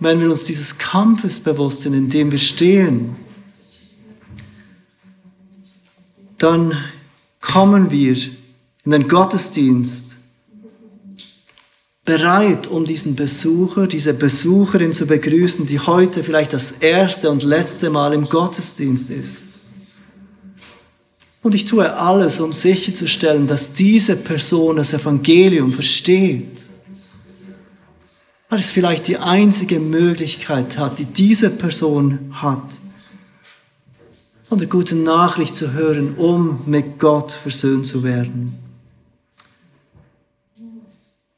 wenn 0.00 0.18
wir 0.18 0.30
uns 0.30 0.44
dieses 0.44 0.78
Kampfes 0.78 1.40
bewusst 1.40 1.82
sind, 1.82 1.92
in 1.92 2.08
dem 2.08 2.32
wir 2.32 2.38
stehen, 2.38 3.14
dann 6.38 6.76
kommen 7.40 7.90
wir 7.90 8.16
in 8.84 8.90
den 8.92 9.08
Gottesdienst 9.08 10.16
bereit, 12.06 12.66
um 12.66 12.86
diesen 12.86 13.14
Besucher, 13.14 13.86
diese 13.86 14.14
Besucherin 14.14 14.94
zu 14.94 15.06
begrüßen, 15.06 15.66
die 15.66 15.78
heute 15.78 16.24
vielleicht 16.24 16.54
das 16.54 16.72
erste 16.72 17.30
und 17.30 17.42
letzte 17.42 17.90
Mal 17.90 18.14
im 18.14 18.24
Gottesdienst 18.24 19.10
ist. 19.10 19.49
Und 21.42 21.54
ich 21.54 21.64
tue 21.64 21.92
alles, 21.96 22.38
um 22.40 22.52
sicherzustellen, 22.52 23.46
dass 23.46 23.72
diese 23.72 24.16
Person 24.16 24.76
das 24.76 24.92
Evangelium 24.92 25.72
versteht 25.72 26.70
weil 28.50 28.58
es 28.58 28.72
vielleicht 28.72 29.06
die 29.06 29.16
einzige 29.16 29.78
Möglichkeit 29.78 30.76
hat, 30.76 30.98
die 30.98 31.04
diese 31.06 31.50
Person 31.50 32.32
hat, 32.32 32.64
von 34.44 34.58
der 34.58 34.66
guten 34.66 35.04
Nachricht 35.04 35.54
zu 35.54 35.72
hören, 35.72 36.16
um 36.16 36.60
mit 36.66 36.98
Gott 36.98 37.30
versöhnt 37.30 37.86
zu 37.86 38.02
werden. 38.02 38.58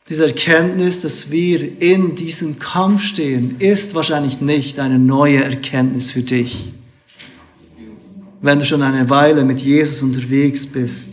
Diese 0.09 0.25
Erkenntnis, 0.27 1.03
dass 1.03 1.31
wir 1.31 1.81
in 1.81 2.15
diesem 2.15 2.59
Kampf 2.59 3.03
stehen, 3.03 3.61
ist 3.61 3.95
wahrscheinlich 3.95 4.41
nicht 4.41 4.79
eine 4.79 4.99
neue 4.99 5.45
Erkenntnis 5.45 6.11
für 6.11 6.23
dich, 6.23 6.73
wenn 8.43 8.59
du 8.59 8.65
schon 8.65 8.83
eine 8.83 9.09
Weile 9.09 9.45
mit 9.45 9.61
Jesus 9.61 10.03
unterwegs 10.03 10.67
bist. 10.67 11.11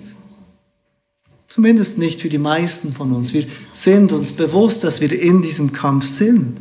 Zumindest 1.48 1.98
nicht 1.98 2.22
für 2.22 2.30
die 2.30 2.38
meisten 2.38 2.92
von 2.92 3.14
uns. 3.14 3.34
Wir 3.34 3.46
sind 3.72 4.12
uns 4.12 4.32
bewusst, 4.32 4.84
dass 4.84 5.00
wir 5.00 5.12
in 5.12 5.42
diesem 5.42 5.72
Kampf 5.72 6.06
sind. 6.06 6.60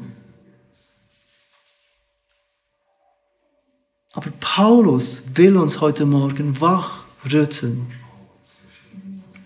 Aber 4.13 4.31
Paulus 4.41 5.23
will 5.35 5.57
uns 5.57 5.81
heute 5.81 6.05
Morgen 6.07 6.61
wachrütteln. 6.61 7.87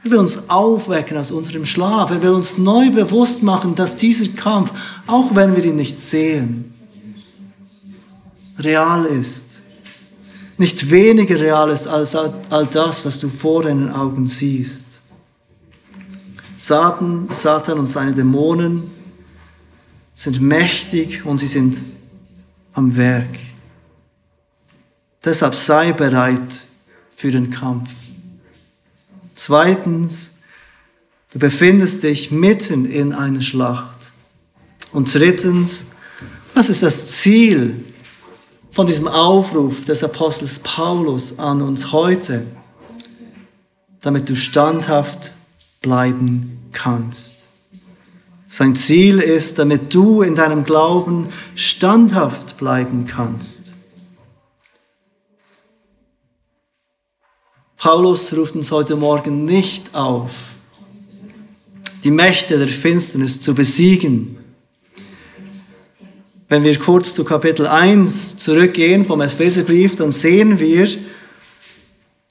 Er 0.04 0.10
will 0.10 0.18
uns 0.18 0.48
aufwecken 0.50 1.16
aus 1.16 1.30
unserem 1.30 1.64
Schlaf. 1.64 2.10
Er 2.10 2.22
will 2.22 2.30
uns 2.30 2.58
neu 2.58 2.90
bewusst 2.90 3.42
machen, 3.42 3.74
dass 3.74 3.96
dieser 3.96 4.28
Kampf, 4.34 4.72
auch 5.06 5.34
wenn 5.34 5.56
wir 5.56 5.64
ihn 5.64 5.76
nicht 5.76 5.98
sehen, 5.98 6.74
real 8.58 9.04
ist. 9.04 9.51
Nicht 10.62 10.90
weniger 10.92 11.40
real 11.40 11.70
ist 11.70 11.88
als 11.88 12.14
all 12.14 12.66
das, 12.68 13.04
was 13.04 13.18
du 13.18 13.28
vor 13.28 13.64
deinen 13.64 13.90
Augen 13.90 14.28
siehst. 14.28 15.00
Satan, 16.56 17.26
Satan 17.32 17.80
und 17.80 17.88
seine 17.88 18.12
Dämonen 18.12 18.80
sind 20.14 20.40
mächtig 20.40 21.26
und 21.26 21.38
sie 21.38 21.48
sind 21.48 21.82
am 22.74 22.96
Werk. 22.96 23.40
Deshalb 25.24 25.56
sei 25.56 25.92
bereit 25.92 26.60
für 27.16 27.32
den 27.32 27.50
Kampf. 27.50 27.90
Zweitens, 29.34 30.36
du 31.32 31.40
befindest 31.40 32.04
dich 32.04 32.30
mitten 32.30 32.84
in 32.84 33.12
einer 33.12 33.40
Schlacht. 33.40 34.12
Und 34.92 35.12
drittens, 35.12 35.86
was 36.54 36.68
ist 36.68 36.84
das 36.84 37.08
Ziel 37.08 37.91
von 38.72 38.86
diesem 38.86 39.06
Aufruf 39.06 39.84
des 39.84 40.02
Apostels 40.02 40.58
Paulus 40.58 41.38
an 41.38 41.62
uns 41.62 41.92
heute? 41.92 42.46
Damit 44.00 44.28
du 44.28 44.34
standhaft 44.34 45.30
bleiben 45.80 46.58
kannst. 46.72 47.46
Sein 48.48 48.74
Ziel 48.74 49.20
ist, 49.20 49.58
damit 49.58 49.94
du 49.94 50.22
in 50.22 50.34
deinem 50.34 50.64
Glauben 50.64 51.28
standhaft 51.54 52.56
bleiben 52.56 53.06
kannst. 53.06 53.74
Paulus 57.76 58.36
ruft 58.36 58.54
uns 58.54 58.70
heute 58.70 58.96
Morgen 58.96 59.44
nicht 59.44 59.94
auf, 59.94 60.32
die 62.04 62.10
Mächte 62.10 62.58
der 62.58 62.68
Finsternis 62.68 63.40
zu 63.40 63.54
besiegen. 63.54 64.41
Wenn 66.52 66.64
wir 66.64 66.78
kurz 66.78 67.14
zu 67.14 67.24
Kapitel 67.24 67.66
1 67.66 68.36
zurückgehen 68.36 69.06
vom 69.06 69.22
Epheserbrief, 69.22 69.96
dann 69.96 70.12
sehen 70.12 70.58
wir, 70.58 70.86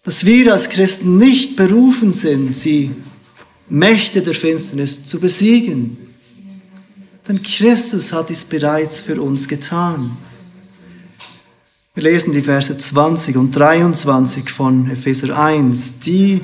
dass 0.04 0.28
wir 0.28 0.54
als 0.54 0.70
Christen 0.70 1.18
nicht 1.18 1.56
berufen 1.56 2.12
sind, 2.12 2.56
sie 2.56 2.92
Mächte 3.68 4.22
der 4.22 4.36
Finsternis 4.36 5.08
zu 5.08 5.20
besiegen. 5.20 5.98
Denn 7.28 7.42
Christus 7.42 8.14
hat 8.14 8.30
dies 8.30 8.44
bereits 8.44 9.00
für 9.00 9.20
uns 9.20 9.48
getan. 9.48 10.16
Wir 11.96 12.04
lesen 12.04 12.32
die 12.32 12.42
Verse 12.42 12.78
20 12.78 13.38
und 13.38 13.56
23 13.56 14.52
von 14.52 14.88
Epheser 14.92 15.36
1. 15.36 15.98
Die 16.02 16.42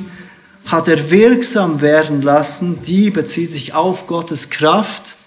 hat 0.66 0.88
er 0.88 1.12
wirksam 1.12 1.82
werden 1.82 2.24
lassen, 2.24 2.80
die 2.82 3.12
bezieht 3.12 3.52
sich 3.52 3.76
auf 3.76 4.08
Gottes 4.08 4.50
Kraft, 4.50 5.18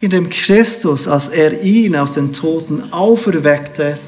indem 0.00 0.28
Christus, 0.28 1.08
als 1.08 1.28
er 1.28 1.62
ihn 1.62 1.96
aus 1.96 2.12
den 2.12 2.32
Toten 2.32 2.92
auferweckte 2.92 3.98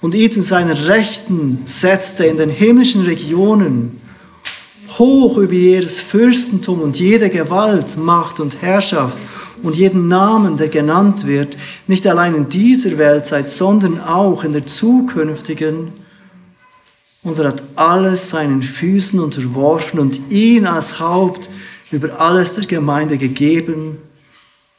und 0.00 0.14
ihn 0.14 0.32
zu 0.32 0.42
seiner 0.42 0.88
Rechten 0.88 1.62
setzte 1.64 2.24
in 2.26 2.38
den 2.38 2.50
himmlischen 2.50 3.02
Regionen, 3.04 3.90
hoch 4.98 5.36
über 5.36 5.52
jedes 5.52 6.00
Fürstentum 6.00 6.80
und 6.80 6.98
jede 6.98 7.28
Gewalt, 7.28 7.98
Macht 7.98 8.40
und 8.40 8.62
Herrschaft 8.62 9.18
und 9.62 9.76
jeden 9.76 10.08
Namen, 10.08 10.56
der 10.56 10.68
genannt 10.68 11.26
wird, 11.26 11.56
nicht 11.86 12.06
allein 12.06 12.34
in 12.34 12.48
dieser 12.48 12.96
Weltzeit, 12.96 13.48
sondern 13.48 14.00
auch 14.00 14.42
in 14.42 14.52
der 14.52 14.64
zukünftigen. 14.64 15.92
Und 17.22 17.38
er 17.38 17.48
hat 17.48 17.62
alles 17.74 18.30
seinen 18.30 18.62
Füßen 18.62 19.20
unterworfen 19.20 19.98
und 20.00 20.30
ihn 20.30 20.66
als 20.66 20.98
Haupt 20.98 21.50
über 21.90 22.20
alles 22.20 22.54
der 22.54 22.64
Gemeinde 22.64 23.18
gegeben, 23.18 23.98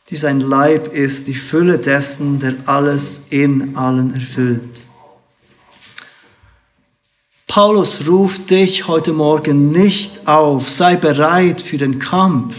die 0.10 0.18
sein 0.18 0.40
Leib 0.40 0.94
ist, 0.94 1.28
die 1.28 1.36
Fülle 1.36 1.78
dessen, 1.78 2.40
der 2.40 2.56
alles 2.66 3.28
in 3.30 3.76
allen 3.76 4.14
erfüllt. 4.14 4.88
Paulus 7.48 8.08
ruft 8.08 8.50
dich 8.50 8.88
heute 8.88 9.14
Morgen 9.14 9.72
nicht 9.72 10.28
auf, 10.28 10.70
sei 10.70 10.96
bereit 10.96 11.62
für 11.62 11.78
den 11.78 12.00
Kampf, 12.00 12.56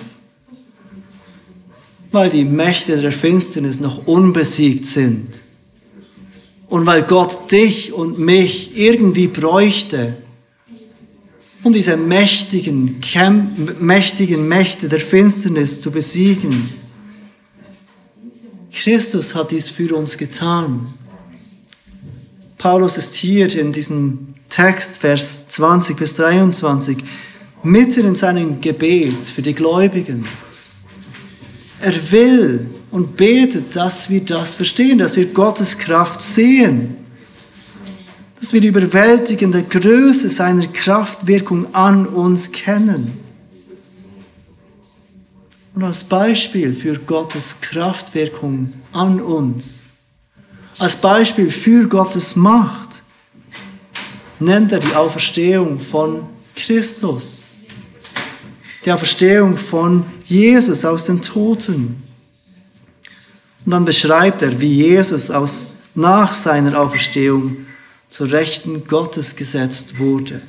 weil 2.10 2.30
die 2.30 2.44
Mächte 2.44 3.00
der 3.00 3.12
Finsternis 3.12 3.80
noch 3.80 4.06
unbesiegt 4.06 4.84
sind. 4.84 5.42
und 6.68 6.86
weil 6.86 7.02
Gott 7.02 7.50
dich 7.50 7.92
und 7.92 8.18
mich 8.18 8.76
irgendwie 8.76 9.26
bräuchte, 9.26 10.16
um 11.62 11.72
diese 11.72 11.96
mächtigen, 11.96 13.00
mächtigen 13.80 14.48
Mächte 14.48 14.88
der 14.88 15.00
Finsternis 15.00 15.80
zu 15.80 15.90
besiegen. 15.90 16.70
Christus 18.82 19.34
hat 19.34 19.50
dies 19.50 19.68
für 19.68 19.92
uns 19.96 20.16
getan. 20.16 20.86
Paulus 22.58 22.96
ist 22.96 23.14
hier 23.14 23.52
in 23.58 23.72
diesem 23.72 24.34
Text, 24.48 24.98
Vers 24.98 25.48
20 25.48 25.96
bis 25.96 26.14
23, 26.14 26.98
mitten 27.64 28.06
in 28.06 28.14
seinem 28.14 28.60
Gebet 28.60 29.26
für 29.26 29.42
die 29.42 29.54
Gläubigen. 29.54 30.24
Er 31.80 32.12
will 32.12 32.66
und 32.92 33.16
betet, 33.16 33.74
dass 33.74 34.10
wir 34.10 34.20
das 34.20 34.54
verstehen, 34.54 34.98
dass 34.98 35.16
wir 35.16 35.26
Gottes 35.26 35.76
Kraft 35.76 36.20
sehen, 36.20 36.96
dass 38.38 38.52
wir 38.52 38.60
die 38.60 38.68
überwältigende 38.68 39.62
Größe 39.62 40.30
seiner 40.30 40.68
Kraftwirkung 40.68 41.74
an 41.74 42.06
uns 42.06 42.52
kennen. 42.52 43.18
Und 45.78 45.84
als 45.84 46.02
Beispiel 46.02 46.72
für 46.72 46.98
Gottes 46.98 47.60
Kraftwirkung 47.60 48.68
an 48.92 49.20
uns, 49.20 49.84
als 50.80 50.96
Beispiel 50.96 51.48
für 51.48 51.86
Gottes 51.86 52.34
Macht, 52.34 53.04
nennt 54.40 54.72
er 54.72 54.80
die 54.80 54.92
Auferstehung 54.92 55.78
von 55.78 56.26
Christus. 56.56 57.50
Die 58.84 58.90
Auferstehung 58.90 59.56
von 59.56 60.04
Jesus 60.24 60.84
aus 60.84 61.04
den 61.04 61.22
Toten. 61.22 62.02
Und 63.64 63.70
dann 63.70 63.84
beschreibt 63.84 64.42
er, 64.42 64.60
wie 64.60 64.82
Jesus 64.82 65.30
aus, 65.30 65.74
nach 65.94 66.34
seiner 66.34 66.76
Auferstehung 66.76 67.56
zur 68.10 68.32
Rechten 68.32 68.84
Gottes 68.88 69.36
gesetzt 69.36 69.96
wurde, 70.00 70.42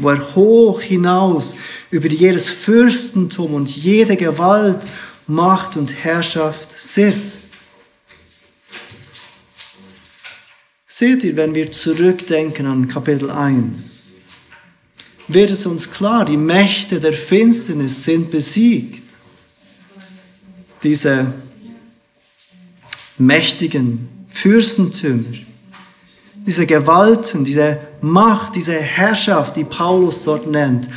wo 0.00 0.10
er 0.10 0.34
hoch 0.34 0.80
hinaus 0.80 1.54
über 1.90 2.08
jedes 2.08 2.48
Fürstentum 2.48 3.54
und 3.54 3.74
jede 3.74 4.16
Gewalt, 4.16 4.78
Macht 5.26 5.76
und 5.76 5.94
Herrschaft 6.02 6.76
sitzt. 6.76 7.48
Seht 10.86 11.22
ihr, 11.22 11.36
wenn 11.36 11.54
wir 11.54 11.70
zurückdenken 11.70 12.66
an 12.66 12.88
Kapitel 12.88 13.30
1, 13.30 14.04
wird 15.28 15.52
es 15.52 15.66
uns 15.66 15.90
klar, 15.90 16.24
die 16.24 16.36
Mächte 16.36 16.98
der 16.98 17.12
Finsternis 17.12 18.02
sind 18.02 18.30
besiegt. 18.30 19.04
Diese 20.82 21.32
mächtigen 23.18 24.08
Fürstentümer, 24.28 25.36
diese 26.46 26.66
Gewalten, 26.66 27.44
diese 27.44 27.78
Macht, 28.02 28.56
diese 28.56 28.74
Herrschaft, 28.74 29.56
die 29.56 29.64
Paulus 29.64 30.24
dort 30.24 30.46
nennt, 30.46 30.88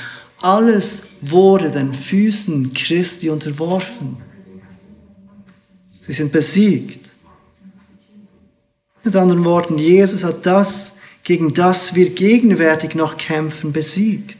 alles 0.41 1.17
wurde 1.21 1.71
den 1.71 1.93
Füßen 1.93 2.73
Christi 2.73 3.29
unterworfen. 3.29 4.17
Sie 6.01 6.13
sind 6.13 6.31
besiegt. 6.31 7.11
Mit 9.03 9.15
anderen 9.15 9.45
Worten, 9.45 9.77
Jesus 9.77 10.23
hat 10.23 10.45
das 10.45 10.97
gegen 11.23 11.53
das 11.53 11.95
wir 11.95 12.09
gegenwärtig 12.09 12.95
noch 12.95 13.17
kämpfen, 13.17 13.71
besiegt. 13.71 14.37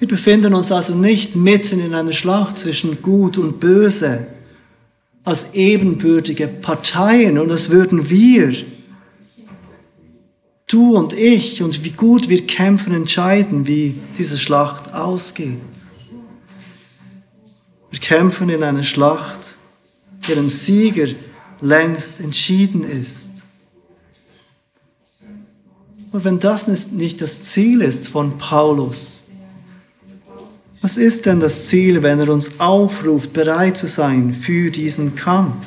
Wir 0.00 0.08
befinden 0.08 0.54
uns 0.54 0.72
also 0.72 0.96
nicht 0.96 1.36
mitten 1.36 1.80
in 1.80 1.94
einer 1.94 2.12
Schlacht 2.12 2.58
zwischen 2.58 3.00
Gut 3.02 3.38
und 3.38 3.60
Böse, 3.60 4.26
als 5.24 5.54
ebenbürtige 5.54 6.48
Parteien 6.48 7.38
und 7.38 7.48
das 7.48 7.70
würden 7.70 8.10
wir, 8.10 8.52
du 10.66 10.96
und 10.96 11.12
ich 11.12 11.62
und 11.62 11.84
wie 11.84 11.90
gut 11.90 12.28
wir 12.28 12.46
kämpfen, 12.46 12.94
entscheiden, 12.94 13.66
wie 13.66 13.96
diese 14.18 14.38
Schlacht 14.38 14.94
ausgeht. 14.94 15.58
Wir 17.90 18.00
kämpfen 18.00 18.48
in 18.48 18.62
einer 18.62 18.84
Schlacht, 18.84 19.58
deren 20.26 20.48
Sieger 20.48 21.08
längst 21.60 22.20
entschieden 22.20 22.84
ist. 22.84 23.30
Und 26.10 26.24
wenn 26.24 26.38
das 26.38 26.92
nicht 26.92 27.20
das 27.20 27.42
Ziel 27.42 27.80
ist 27.80 28.08
von 28.08 28.38
Paulus, 28.38 29.28
was 30.82 30.96
ist 30.96 31.26
denn 31.26 31.38
das 31.38 31.68
Ziel, 31.68 32.02
wenn 32.02 32.18
er 32.18 32.28
uns 32.28 32.58
aufruft, 32.58 33.32
bereit 33.32 33.76
zu 33.76 33.86
sein 33.86 34.34
für 34.34 34.70
diesen 34.70 35.14
Kampf? 35.14 35.64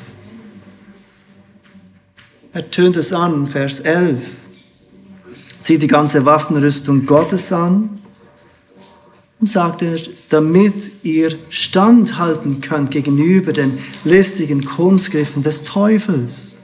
Er 2.52 2.70
tönt 2.70 2.96
es 2.96 3.12
an, 3.12 3.46
Vers 3.46 3.80
11. 3.80 4.20
Zieht 5.66 5.82
die 5.82 5.88
ganze 5.88 6.24
Waffenrüstung 6.24 7.06
Gottes 7.06 7.52
an 7.52 7.98
und 9.40 9.50
sagt 9.50 9.82
er, 9.82 9.98
damit 10.28 11.02
ihr 11.02 11.36
standhalten 11.48 12.60
könnt 12.60 12.92
gegenüber 12.92 13.52
den 13.52 13.76
listigen 14.04 14.64
Kunstgriffen 14.64 15.42
des 15.42 15.64
Teufels. 15.64 16.58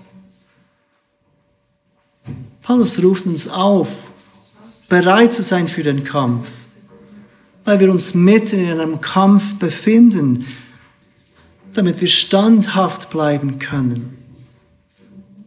Paulus 2.63 3.03
ruft 3.03 3.27
uns 3.27 3.49
auf, 3.49 3.89
bereit 4.89 5.33
zu 5.33 5.43
sein 5.43 5.67
für 5.67 5.83
den 5.83 6.05
Kampf, 6.05 6.47
weil 7.65 7.81
wir 7.81 7.91
uns 7.91 8.15
mitten 8.15 8.61
in 8.61 8.71
einem 8.71 9.01
Kampf 9.01 9.55
befinden, 9.55 10.47
damit 11.75 12.01
wir 12.01 12.07
standhaft 12.07 13.11
bleiben 13.11 13.59
können, 13.59 14.17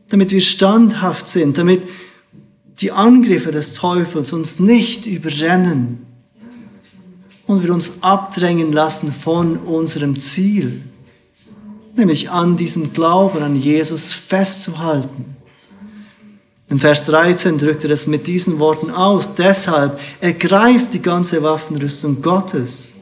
damit 0.10 0.32
wir 0.32 0.41
standhaft 0.41 1.30
sind, 1.30 1.58
damit 1.58 1.84
die 2.80 2.91
Angriffe 2.91 3.51
des 3.51 3.73
Teufels 3.73 4.34
uns 4.34 4.59
nicht 4.59 5.05
überrennen 5.05 6.05
und 7.47 7.63
wir 7.63 7.73
uns 7.73 8.01
abdrängen 8.01 8.73
lassen 8.73 9.13
von 9.13 9.57
unserem 9.57 10.19
Ziel, 10.19 10.82
nämlich 11.95 12.30
an 12.30 12.57
diesem 12.57 12.91
Glauben 12.91 13.41
an 13.41 13.55
Jesus 13.55 14.13
festzuhalten. 14.13 15.36
In 16.67 16.80
Vers 16.80 17.05
13 17.05 17.59
drückt 17.59 17.84
er 17.84 17.91
es 17.91 18.07
mit 18.07 18.26
diesen 18.26 18.57
Worten 18.57 18.89
aus. 18.89 19.36
Deshalb 19.36 19.99
ergreift 20.19 20.93
die 20.93 21.01
ganze 21.01 21.43
Waffenrüstung 21.43 22.23
Gottes, 22.23 22.95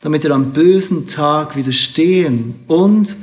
damit 0.00 0.22
ihr 0.22 0.30
am 0.30 0.52
bösen 0.52 1.06
Tag 1.08 1.56
widerstehen 1.56 2.54
und, 2.68 3.16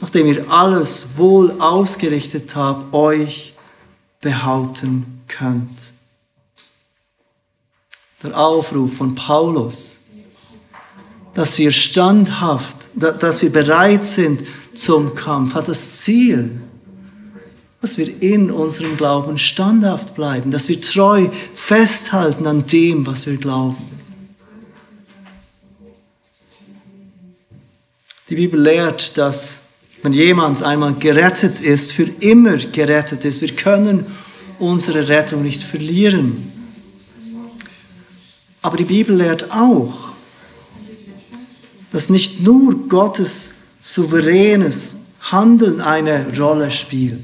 nachdem 0.00 0.26
ihr 0.26 0.50
alles 0.50 1.08
wohl 1.16 1.50
ausgerichtet 1.60 2.56
habt, 2.56 2.94
euch 2.94 3.51
behaupten 4.22 5.20
könnt. 5.28 5.92
Der 8.22 8.38
Aufruf 8.38 8.96
von 8.96 9.14
Paulus, 9.14 10.06
dass 11.34 11.58
wir 11.58 11.70
standhaft, 11.72 12.76
dass 12.94 13.42
wir 13.42 13.50
bereit 13.50 14.04
sind 14.04 14.44
zum 14.74 15.14
Kampf, 15.14 15.54
hat 15.54 15.68
das 15.68 16.00
Ziel, 16.02 16.62
dass 17.80 17.98
wir 17.98 18.22
in 18.22 18.50
unserem 18.50 18.96
Glauben 18.96 19.38
standhaft 19.38 20.14
bleiben, 20.14 20.52
dass 20.52 20.68
wir 20.68 20.80
treu 20.80 21.28
festhalten 21.54 22.46
an 22.46 22.64
dem, 22.64 23.04
was 23.06 23.26
wir 23.26 23.36
glauben. 23.36 23.76
Die 28.28 28.36
Bibel 28.36 28.60
lehrt, 28.60 29.18
dass 29.18 29.61
wenn 30.02 30.12
jemand 30.12 30.62
einmal 30.62 30.94
gerettet 30.94 31.60
ist, 31.60 31.92
für 31.92 32.08
immer 32.20 32.56
gerettet 32.56 33.24
ist, 33.24 33.40
wir 33.40 33.54
können 33.54 34.04
unsere 34.58 35.08
Rettung 35.08 35.42
nicht 35.42 35.62
verlieren. 35.62 36.52
Aber 38.62 38.76
die 38.76 38.84
Bibel 38.84 39.16
lehrt 39.16 39.50
auch, 39.52 40.10
dass 41.92 42.10
nicht 42.10 42.40
nur 42.40 42.88
Gottes 42.88 43.54
souveränes 43.80 44.96
Handeln 45.20 45.80
eine 45.80 46.26
Rolle 46.36 46.70
spielt, 46.70 47.20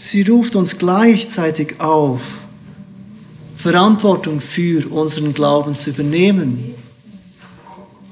Sie 0.00 0.22
ruft 0.22 0.54
uns 0.54 0.78
gleichzeitig 0.78 1.80
auf, 1.80 2.20
Verantwortung 3.56 4.40
für 4.40 4.88
unseren 4.92 5.34
Glauben 5.34 5.74
zu 5.74 5.90
übernehmen. 5.90 6.76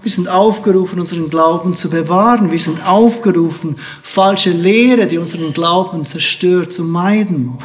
Wir 0.07 0.13
sind 0.13 0.29
aufgerufen, 0.29 1.01
unseren 1.01 1.29
Glauben 1.31 1.75
zu 1.75 1.91
bewahren. 1.91 2.53
Wir 2.53 2.61
sind 2.61 2.87
aufgerufen, 2.87 3.75
falsche 4.03 4.51
Lehre, 4.51 5.09
die 5.09 5.19
unseren 5.19 5.53
Glauben 5.53 6.07
zerstört, 6.07 6.73
zu 6.73 6.85
meiden. 6.85 7.59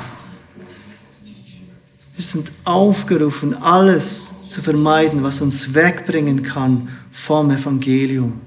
Wir 2.15 2.23
sind 2.25 2.51
aufgerufen, 2.63 3.61
alles 3.61 4.33
zu 4.49 4.59
vermeiden, 4.59 5.21
was 5.21 5.39
uns 5.41 5.75
wegbringen 5.75 6.41
kann 6.41 6.89
vom 7.11 7.51
Evangelium. 7.51 8.41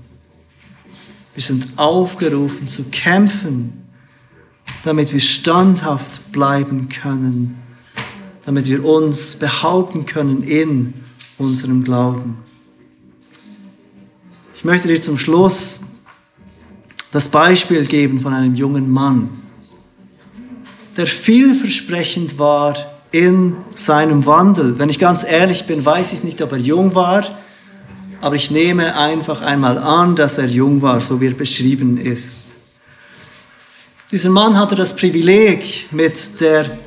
Wir 1.36 1.44
sind 1.44 1.68
aufgerufen, 1.76 2.66
zu 2.66 2.82
kämpfen 2.90 3.84
damit 4.82 5.12
wir 5.12 5.20
standhaft 5.20 6.32
bleiben 6.32 6.88
können, 6.88 7.62
damit 8.44 8.66
wir 8.66 8.84
uns 8.84 9.36
behaupten 9.36 10.04
können 10.04 10.42
in 10.42 10.94
unserem 11.38 11.84
Glauben. 11.84 12.38
Ich 14.64 14.66
möchte 14.66 14.88
dir 14.88 14.98
zum 14.98 15.18
Schluss 15.18 15.80
das 17.12 17.28
Beispiel 17.28 17.84
geben 17.84 18.22
von 18.22 18.32
einem 18.32 18.54
jungen 18.54 18.90
Mann, 18.90 19.28
der 20.96 21.06
vielversprechend 21.06 22.38
war 22.38 22.74
in 23.10 23.56
seinem 23.74 24.24
Wandel. 24.24 24.78
Wenn 24.78 24.88
ich 24.88 24.98
ganz 24.98 25.22
ehrlich 25.22 25.66
bin, 25.66 25.84
weiß 25.84 26.14
ich 26.14 26.24
nicht, 26.24 26.40
ob 26.40 26.52
er 26.52 26.56
jung 26.56 26.94
war, 26.94 27.26
aber 28.22 28.36
ich 28.36 28.50
nehme 28.50 28.96
einfach 28.96 29.42
einmal 29.42 29.76
an, 29.76 30.16
dass 30.16 30.38
er 30.38 30.46
jung 30.46 30.80
war, 30.80 30.98
so 31.02 31.20
wie 31.20 31.26
er 31.26 31.34
beschrieben 31.34 31.98
ist. 31.98 32.54
Dieser 34.10 34.30
Mann 34.30 34.58
hatte 34.58 34.76
das 34.76 34.96
Privileg, 34.96 35.92
mit, 35.92 36.40
der, 36.40 36.78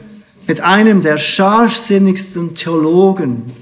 mit 0.47 0.61
einem 0.61 1.01
der 1.01 1.19
scharfsinnigsten 1.19 2.55
Theologen, 2.55 3.53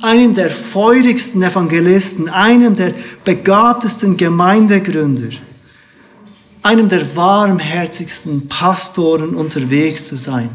einem 0.00 0.34
der 0.34 0.50
feurigsten 0.50 1.42
Evangelisten, 1.42 2.28
einem 2.28 2.74
der 2.74 2.94
begabtesten 3.24 4.16
Gemeindegründer, 4.16 5.36
einem 6.62 6.88
der 6.88 7.16
warmherzigsten 7.16 8.48
Pastoren 8.48 9.34
unterwegs 9.34 10.06
zu 10.06 10.16
sein. 10.16 10.50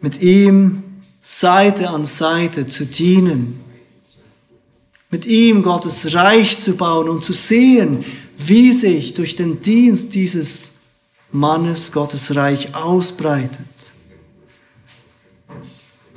Mit 0.00 0.20
ihm 0.22 0.82
Seite 1.20 1.90
an 1.90 2.04
Seite 2.04 2.66
zu 2.66 2.86
dienen, 2.86 3.60
mit 5.10 5.26
ihm 5.26 5.62
Gottes 5.62 6.14
Reich 6.14 6.58
zu 6.58 6.76
bauen 6.76 7.08
und 7.08 7.24
zu 7.24 7.32
sehen, 7.32 8.04
wie 8.36 8.72
sich 8.72 9.14
durch 9.14 9.36
den 9.36 9.62
Dienst 9.62 10.14
dieses 10.14 10.74
Mannes 11.32 11.92
Gottes 11.92 12.36
Reich 12.36 12.74
ausbreitet. 12.74 13.66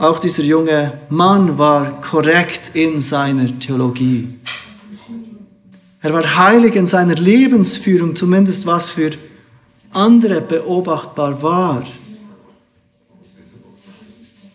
Auch 0.02 0.18
dieser 0.18 0.42
junge 0.42 0.94
Mann 1.10 1.60
war 1.60 2.02
korrekt 2.02 2.72
in 2.74 3.00
seiner 3.00 3.60
Theologie. 3.60 4.34
Er 6.02 6.12
war 6.12 6.38
heilig 6.38 6.76
in 6.76 6.88
seiner 6.88 7.14
Lebensführung, 7.14 8.16
zumindest 8.16 8.66
was 8.66 8.90
für 8.90 9.12
andere 9.92 10.42
beobachtbar 10.42 11.44
war. 11.44 11.84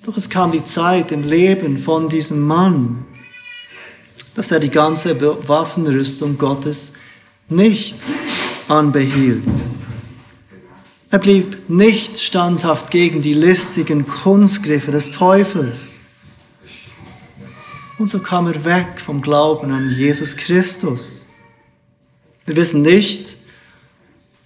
Doch 0.05 0.17
es 0.17 0.29
kam 0.29 0.51
die 0.51 0.65
Zeit 0.65 1.13
im 1.13 1.23
Leben 1.23 1.79
von 1.79 2.09
diesem 2.09 2.41
Mann, 2.41 3.05
dass 4.35 4.51
er 4.51 4.59
die 4.59 4.69
ganze 4.69 5.17
Waffenrüstung 5.47 6.39
Gottes 6.39 6.95
nicht 7.49 7.95
anbehielt. 8.67 9.45
Er 11.09 11.21
blieb 11.21 11.71
nicht 11.71 12.19
standhaft 12.19 12.91
gegen 12.91 13.23
die 13.23 13.35
listigen 13.35 14.09
Kunstgriffe 14.09 14.91
des 14.91 15.13
Teufels. 15.13 15.97
Und 17.99 18.11
so 18.11 18.19
kam 18.19 18.49
er 18.49 18.65
weg 18.65 19.01
vom 19.01 19.23
Glauben 19.23 19.71
an 19.71 19.95
Jesus 19.97 20.37
Christus. 20.37 21.25
Wir 22.45 22.57
wissen 22.57 22.83
nicht, 22.83 23.37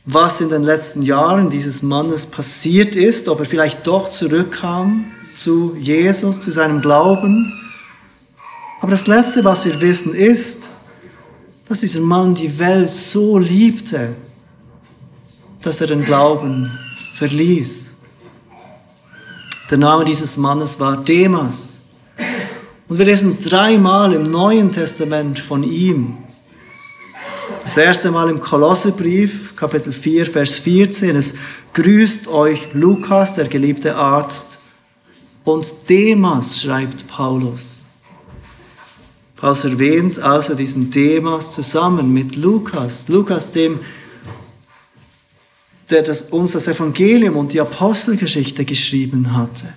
was 0.04 0.40
in 0.40 0.50
den 0.50 0.62
letzten 0.62 1.02
Jahren 1.02 1.48
dieses 1.48 1.82
Mannes 1.82 2.26
passiert 2.26 2.94
ist, 2.94 3.28
ob 3.28 3.40
er 3.40 3.46
vielleicht 3.46 3.86
doch 3.86 4.08
zurückkam 4.08 5.06
zu 5.36 5.76
Jesus, 5.76 6.40
zu 6.40 6.50
seinem 6.50 6.82
Glauben. 6.82 7.52
Aber 8.80 8.90
das 8.90 9.06
Letzte, 9.06 9.44
was 9.44 9.64
wir 9.64 9.80
wissen, 9.80 10.14
ist, 10.14 10.70
dass 11.68 11.80
dieser 11.80 12.00
Mann 12.00 12.34
die 12.34 12.58
Welt 12.58 12.92
so 12.92 13.38
liebte, 13.38 14.14
dass 15.62 15.80
er 15.80 15.88
den 15.88 16.04
Glauben 16.04 16.70
verließ. 17.14 17.96
Der 19.70 19.78
Name 19.78 20.04
dieses 20.04 20.36
Mannes 20.36 20.80
war 20.80 20.96
Demas. 20.96 21.80
Und 22.88 22.98
wir 22.98 23.06
lesen 23.06 23.38
dreimal 23.42 24.12
im 24.12 24.24
Neuen 24.24 24.72
Testament 24.72 25.38
von 25.38 25.62
ihm. 25.62 26.18
Das 27.62 27.76
erste 27.76 28.11
Mal 28.11 28.30
im 28.30 28.40
Kolossebrief, 28.40 29.54
Kapitel 29.54 29.92
4, 29.92 30.26
Vers 30.26 30.56
14. 30.56 31.14
Es 31.14 31.34
grüßt 31.74 32.26
euch 32.26 32.72
Lukas, 32.72 33.34
der 33.34 33.46
geliebte 33.46 33.94
Arzt, 33.94 34.58
und 35.44 35.72
Demas, 35.88 36.61
schreibt 36.61 37.06
Paulus. 37.06 37.84
Paulus 39.36 39.64
erwähnt 39.64 40.18
also 40.18 40.54
diesen 40.54 40.90
Demas 40.90 41.50
zusammen 41.50 42.12
mit 42.12 42.36
Lukas. 42.36 43.08
Lukas, 43.08 43.52
dem, 43.52 43.80
der 45.91 46.03
das, 46.03 46.22
uns 46.22 46.53
das 46.53 46.68
Evangelium 46.68 47.36
und 47.36 47.53
die 47.53 47.61
Apostelgeschichte 47.61 48.64
geschrieben 48.64 49.34
hatte. 49.34 49.72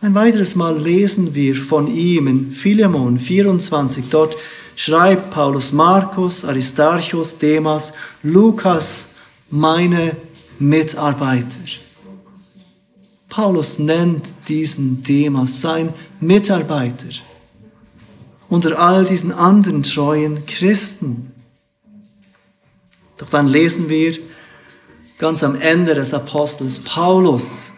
Ein 0.00 0.14
weiteres 0.14 0.54
Mal 0.54 0.78
lesen 0.78 1.34
wir 1.34 1.56
von 1.56 1.92
ihm 1.94 2.28
in 2.28 2.50
Philemon 2.52 3.18
24. 3.18 4.04
Dort 4.10 4.36
schreibt 4.76 5.30
Paulus 5.30 5.72
Markus, 5.72 6.44
Aristarchus, 6.44 7.38
Demas, 7.38 7.92
Lukas, 8.22 9.08
meine 9.50 10.16
Mitarbeiter. 10.58 11.58
Paulus 13.28 13.78
nennt 13.78 14.32
diesen 14.48 15.02
Demas 15.02 15.60
sein 15.60 15.92
Mitarbeiter 16.20 17.08
unter 18.48 18.78
all 18.78 19.04
diesen 19.04 19.32
anderen 19.32 19.82
treuen 19.82 20.44
Christen. 20.46 21.27
Doch 23.18 23.28
dann 23.28 23.48
lesen 23.48 23.88
wir 23.88 24.16
ganz 25.18 25.42
am 25.42 25.60
Ende 25.60 25.94
des 25.94 26.14
Apostels 26.14 26.78
Paulus 26.78 27.72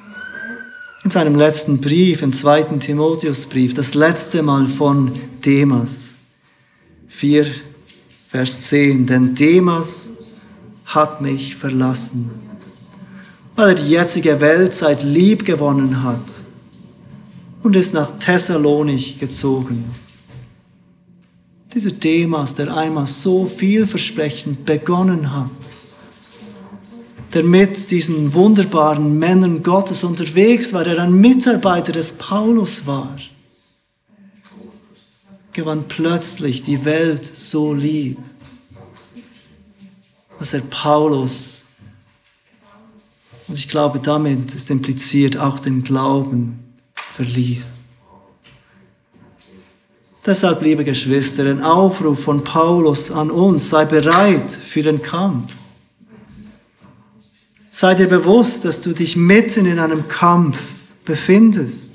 in 1.02 1.10
seinem 1.10 1.34
letzten 1.34 1.80
Brief, 1.80 2.20
im 2.22 2.32
zweiten 2.32 2.78
Timotheusbrief, 2.78 3.72
das 3.72 3.94
letzte 3.94 4.42
Mal 4.42 4.66
von 4.66 5.18
Demas. 5.44 6.14
4, 7.08 7.46
Vers 8.28 8.60
10. 8.60 9.06
Denn 9.06 9.34
Demas 9.34 10.10
hat 10.84 11.20
mich 11.22 11.56
verlassen, 11.56 12.30
weil 13.56 13.70
er 13.70 13.74
die 13.74 13.90
jetzige 13.90 14.40
Welt 14.40 14.74
seit 14.74 15.02
lieb 15.02 15.44
gewonnen 15.46 16.02
hat 16.02 16.44
und 17.62 17.76
ist 17.76 17.94
nach 17.94 18.10
Thessalonich 18.18 19.18
gezogen. 19.18 19.84
Dieser 21.72 21.92
Demas, 21.92 22.54
der 22.54 22.76
einmal 22.76 23.06
so 23.06 23.46
vielversprechend 23.46 24.64
begonnen 24.64 25.32
hat, 25.32 25.50
der 27.32 27.44
mit 27.44 27.92
diesen 27.92 28.34
wunderbaren 28.34 29.18
Männern 29.18 29.62
Gottes 29.62 30.02
unterwegs 30.02 30.72
war, 30.72 30.82
der 30.82 30.98
ein 30.98 31.12
Mitarbeiter 31.12 31.92
des 31.92 32.12
Paulus 32.12 32.86
war, 32.86 33.16
gewann 35.52 35.84
plötzlich 35.86 36.62
die 36.62 36.84
Welt 36.84 37.24
so 37.24 37.72
lieb, 37.72 38.18
dass 40.40 40.54
er 40.54 40.62
Paulus, 40.62 41.68
und 43.46 43.56
ich 43.56 43.68
glaube 43.68 44.00
damit 44.00 44.54
ist 44.54 44.70
impliziert 44.70 45.36
auch 45.36 45.60
den 45.60 45.84
Glauben, 45.84 46.58
verließ. 46.94 47.79
Deshalb, 50.26 50.60
liebe 50.62 50.84
Geschwister, 50.84 51.46
ein 51.46 51.62
Aufruf 51.62 52.24
von 52.24 52.44
Paulus 52.44 53.10
an 53.10 53.30
uns, 53.30 53.70
sei 53.70 53.86
bereit 53.86 54.50
für 54.52 54.82
den 54.82 55.00
Kampf. 55.00 55.52
Sei 57.70 57.94
dir 57.94 58.08
bewusst, 58.08 58.64
dass 58.66 58.82
du 58.82 58.92
dich 58.92 59.16
mitten 59.16 59.64
in 59.64 59.78
einem 59.78 60.08
Kampf 60.08 60.58
befindest. 61.06 61.94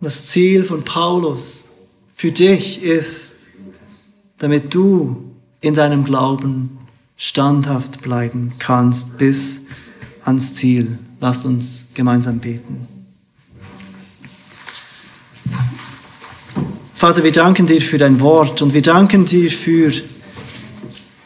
Das 0.00 0.26
Ziel 0.26 0.64
von 0.64 0.82
Paulus 0.82 1.68
für 2.12 2.32
dich 2.32 2.82
ist, 2.82 3.36
damit 4.38 4.72
du 4.72 5.34
in 5.60 5.74
deinem 5.74 6.04
Glauben 6.04 6.78
standhaft 7.16 8.00
bleiben 8.00 8.54
kannst 8.58 9.18
bis 9.18 9.66
ans 10.24 10.54
Ziel. 10.54 10.98
Lasst 11.20 11.44
uns 11.44 11.88
gemeinsam 11.92 12.38
beten. 12.38 12.99
Vater, 17.00 17.24
wir 17.24 17.32
danken 17.32 17.66
dir 17.66 17.80
für 17.80 17.96
dein 17.96 18.20
Wort 18.20 18.60
und 18.60 18.74
wir 18.74 18.82
danken 18.82 19.24
dir 19.24 19.50
für 19.50 19.90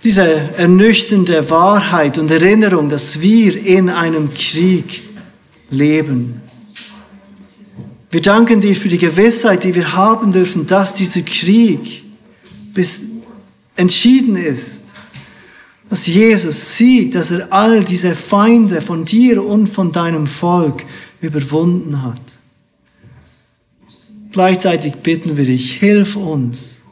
diese 0.04 0.22
ernüchternde 0.56 1.50
Wahrheit 1.50 2.16
und 2.16 2.30
Erinnerung, 2.30 2.88
dass 2.88 3.20
wir 3.20 3.56
in 3.56 3.90
einem 3.90 4.32
Krieg 4.32 5.02
leben. 5.70 6.40
Wir 8.08 8.22
danken 8.22 8.60
dir 8.60 8.76
für 8.76 8.86
die 8.86 8.98
Gewissheit, 8.98 9.64
die 9.64 9.74
wir 9.74 9.96
haben 9.96 10.30
dürfen, 10.30 10.64
dass 10.64 10.94
dieser 10.94 11.22
Krieg 11.22 12.04
bis 12.72 13.06
entschieden 13.74 14.36
ist. 14.36 14.84
Dass 15.90 16.06
Jesus 16.06 16.76
sieht, 16.76 17.16
dass 17.16 17.32
er 17.32 17.52
all 17.52 17.84
diese 17.84 18.14
Feinde 18.14 18.80
von 18.80 19.04
dir 19.04 19.44
und 19.44 19.66
von 19.66 19.90
deinem 19.90 20.28
Volk 20.28 20.84
überwunden 21.20 22.00
hat. 22.04 22.33
Gleichzeitig 24.34 24.96
bitten 24.96 25.36
wir 25.36 25.44
dich, 25.44 25.74
hilf 25.74 26.16
uns 26.16 26.82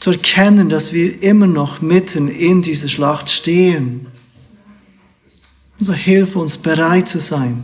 zu 0.00 0.10
erkennen, 0.10 0.68
dass 0.68 0.92
wir 0.92 1.22
immer 1.22 1.46
noch 1.46 1.80
mitten 1.80 2.26
in 2.26 2.60
dieser 2.60 2.88
Schlacht 2.88 3.30
stehen. 3.30 4.08
Und 5.78 5.84
so 5.84 5.92
hilf 5.92 6.34
uns 6.34 6.58
bereit 6.58 7.06
zu 7.06 7.20
sein, 7.20 7.62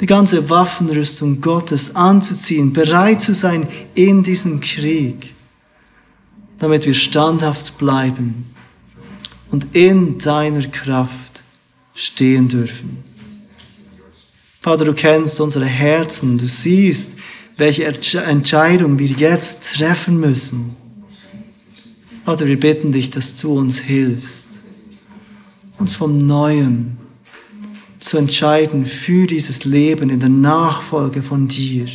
die 0.00 0.06
ganze 0.06 0.48
Waffenrüstung 0.48 1.40
Gottes 1.40 1.96
anzuziehen, 1.96 2.72
bereit 2.72 3.20
zu 3.20 3.34
sein 3.34 3.66
in 3.96 4.22
diesem 4.22 4.60
Krieg, 4.60 5.34
damit 6.60 6.86
wir 6.86 6.94
standhaft 6.94 7.78
bleiben 7.78 8.46
und 9.50 9.74
in 9.74 10.18
deiner 10.18 10.68
Kraft 10.68 11.42
stehen 11.96 12.46
dürfen. 12.46 13.11
Vater, 14.62 14.84
du 14.84 14.94
kennst 14.94 15.40
unsere 15.40 15.66
Herzen, 15.66 16.38
du 16.38 16.46
siehst, 16.46 17.10
welche 17.56 17.84
Entscheidung 17.84 18.96
wir 18.96 19.08
jetzt 19.08 19.74
treffen 19.74 20.20
müssen. 20.20 20.76
Vater, 22.24 22.46
wir 22.46 22.58
bitten 22.58 22.92
dich, 22.92 23.10
dass 23.10 23.36
du 23.36 23.58
uns 23.58 23.78
hilfst, 23.78 24.50
uns 25.78 25.96
vom 25.96 26.16
Neuen 26.16 26.96
zu 27.98 28.18
entscheiden 28.18 28.86
für 28.86 29.26
dieses 29.26 29.64
Leben 29.64 30.10
in 30.10 30.20
der 30.20 30.28
Nachfolge 30.28 31.22
von 31.22 31.48
dir, 31.48 31.88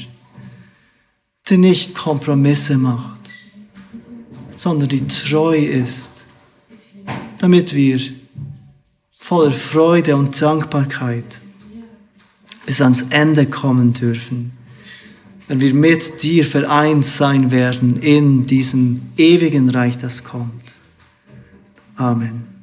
der 1.49 1.57
nicht 1.57 1.95
Kompromisse 1.95 2.77
macht, 2.77 3.21
sondern 4.57 4.89
die 4.89 5.07
treu 5.07 5.57
ist, 5.57 6.25
damit 7.37 7.73
wir 7.73 8.01
voller 9.19 9.53
Freude 9.53 10.17
und 10.17 10.41
Dankbarkeit 10.41 11.39
bis 12.67 12.81
ans 12.81 13.03
Ende 13.09 13.45
kommen 13.45 13.93
dürfen, 13.93 14.51
wenn 15.47 15.61
wir 15.61 15.73
mit 15.73 16.21
dir 16.21 16.45
vereint 16.45 17.05
sein 17.05 17.49
werden 17.49 18.01
in 18.01 18.45
diesem 18.45 19.01
ewigen 19.15 19.69
Reich, 19.69 19.97
das 19.97 20.25
kommt. 20.25 20.51
Amen. 21.95 22.56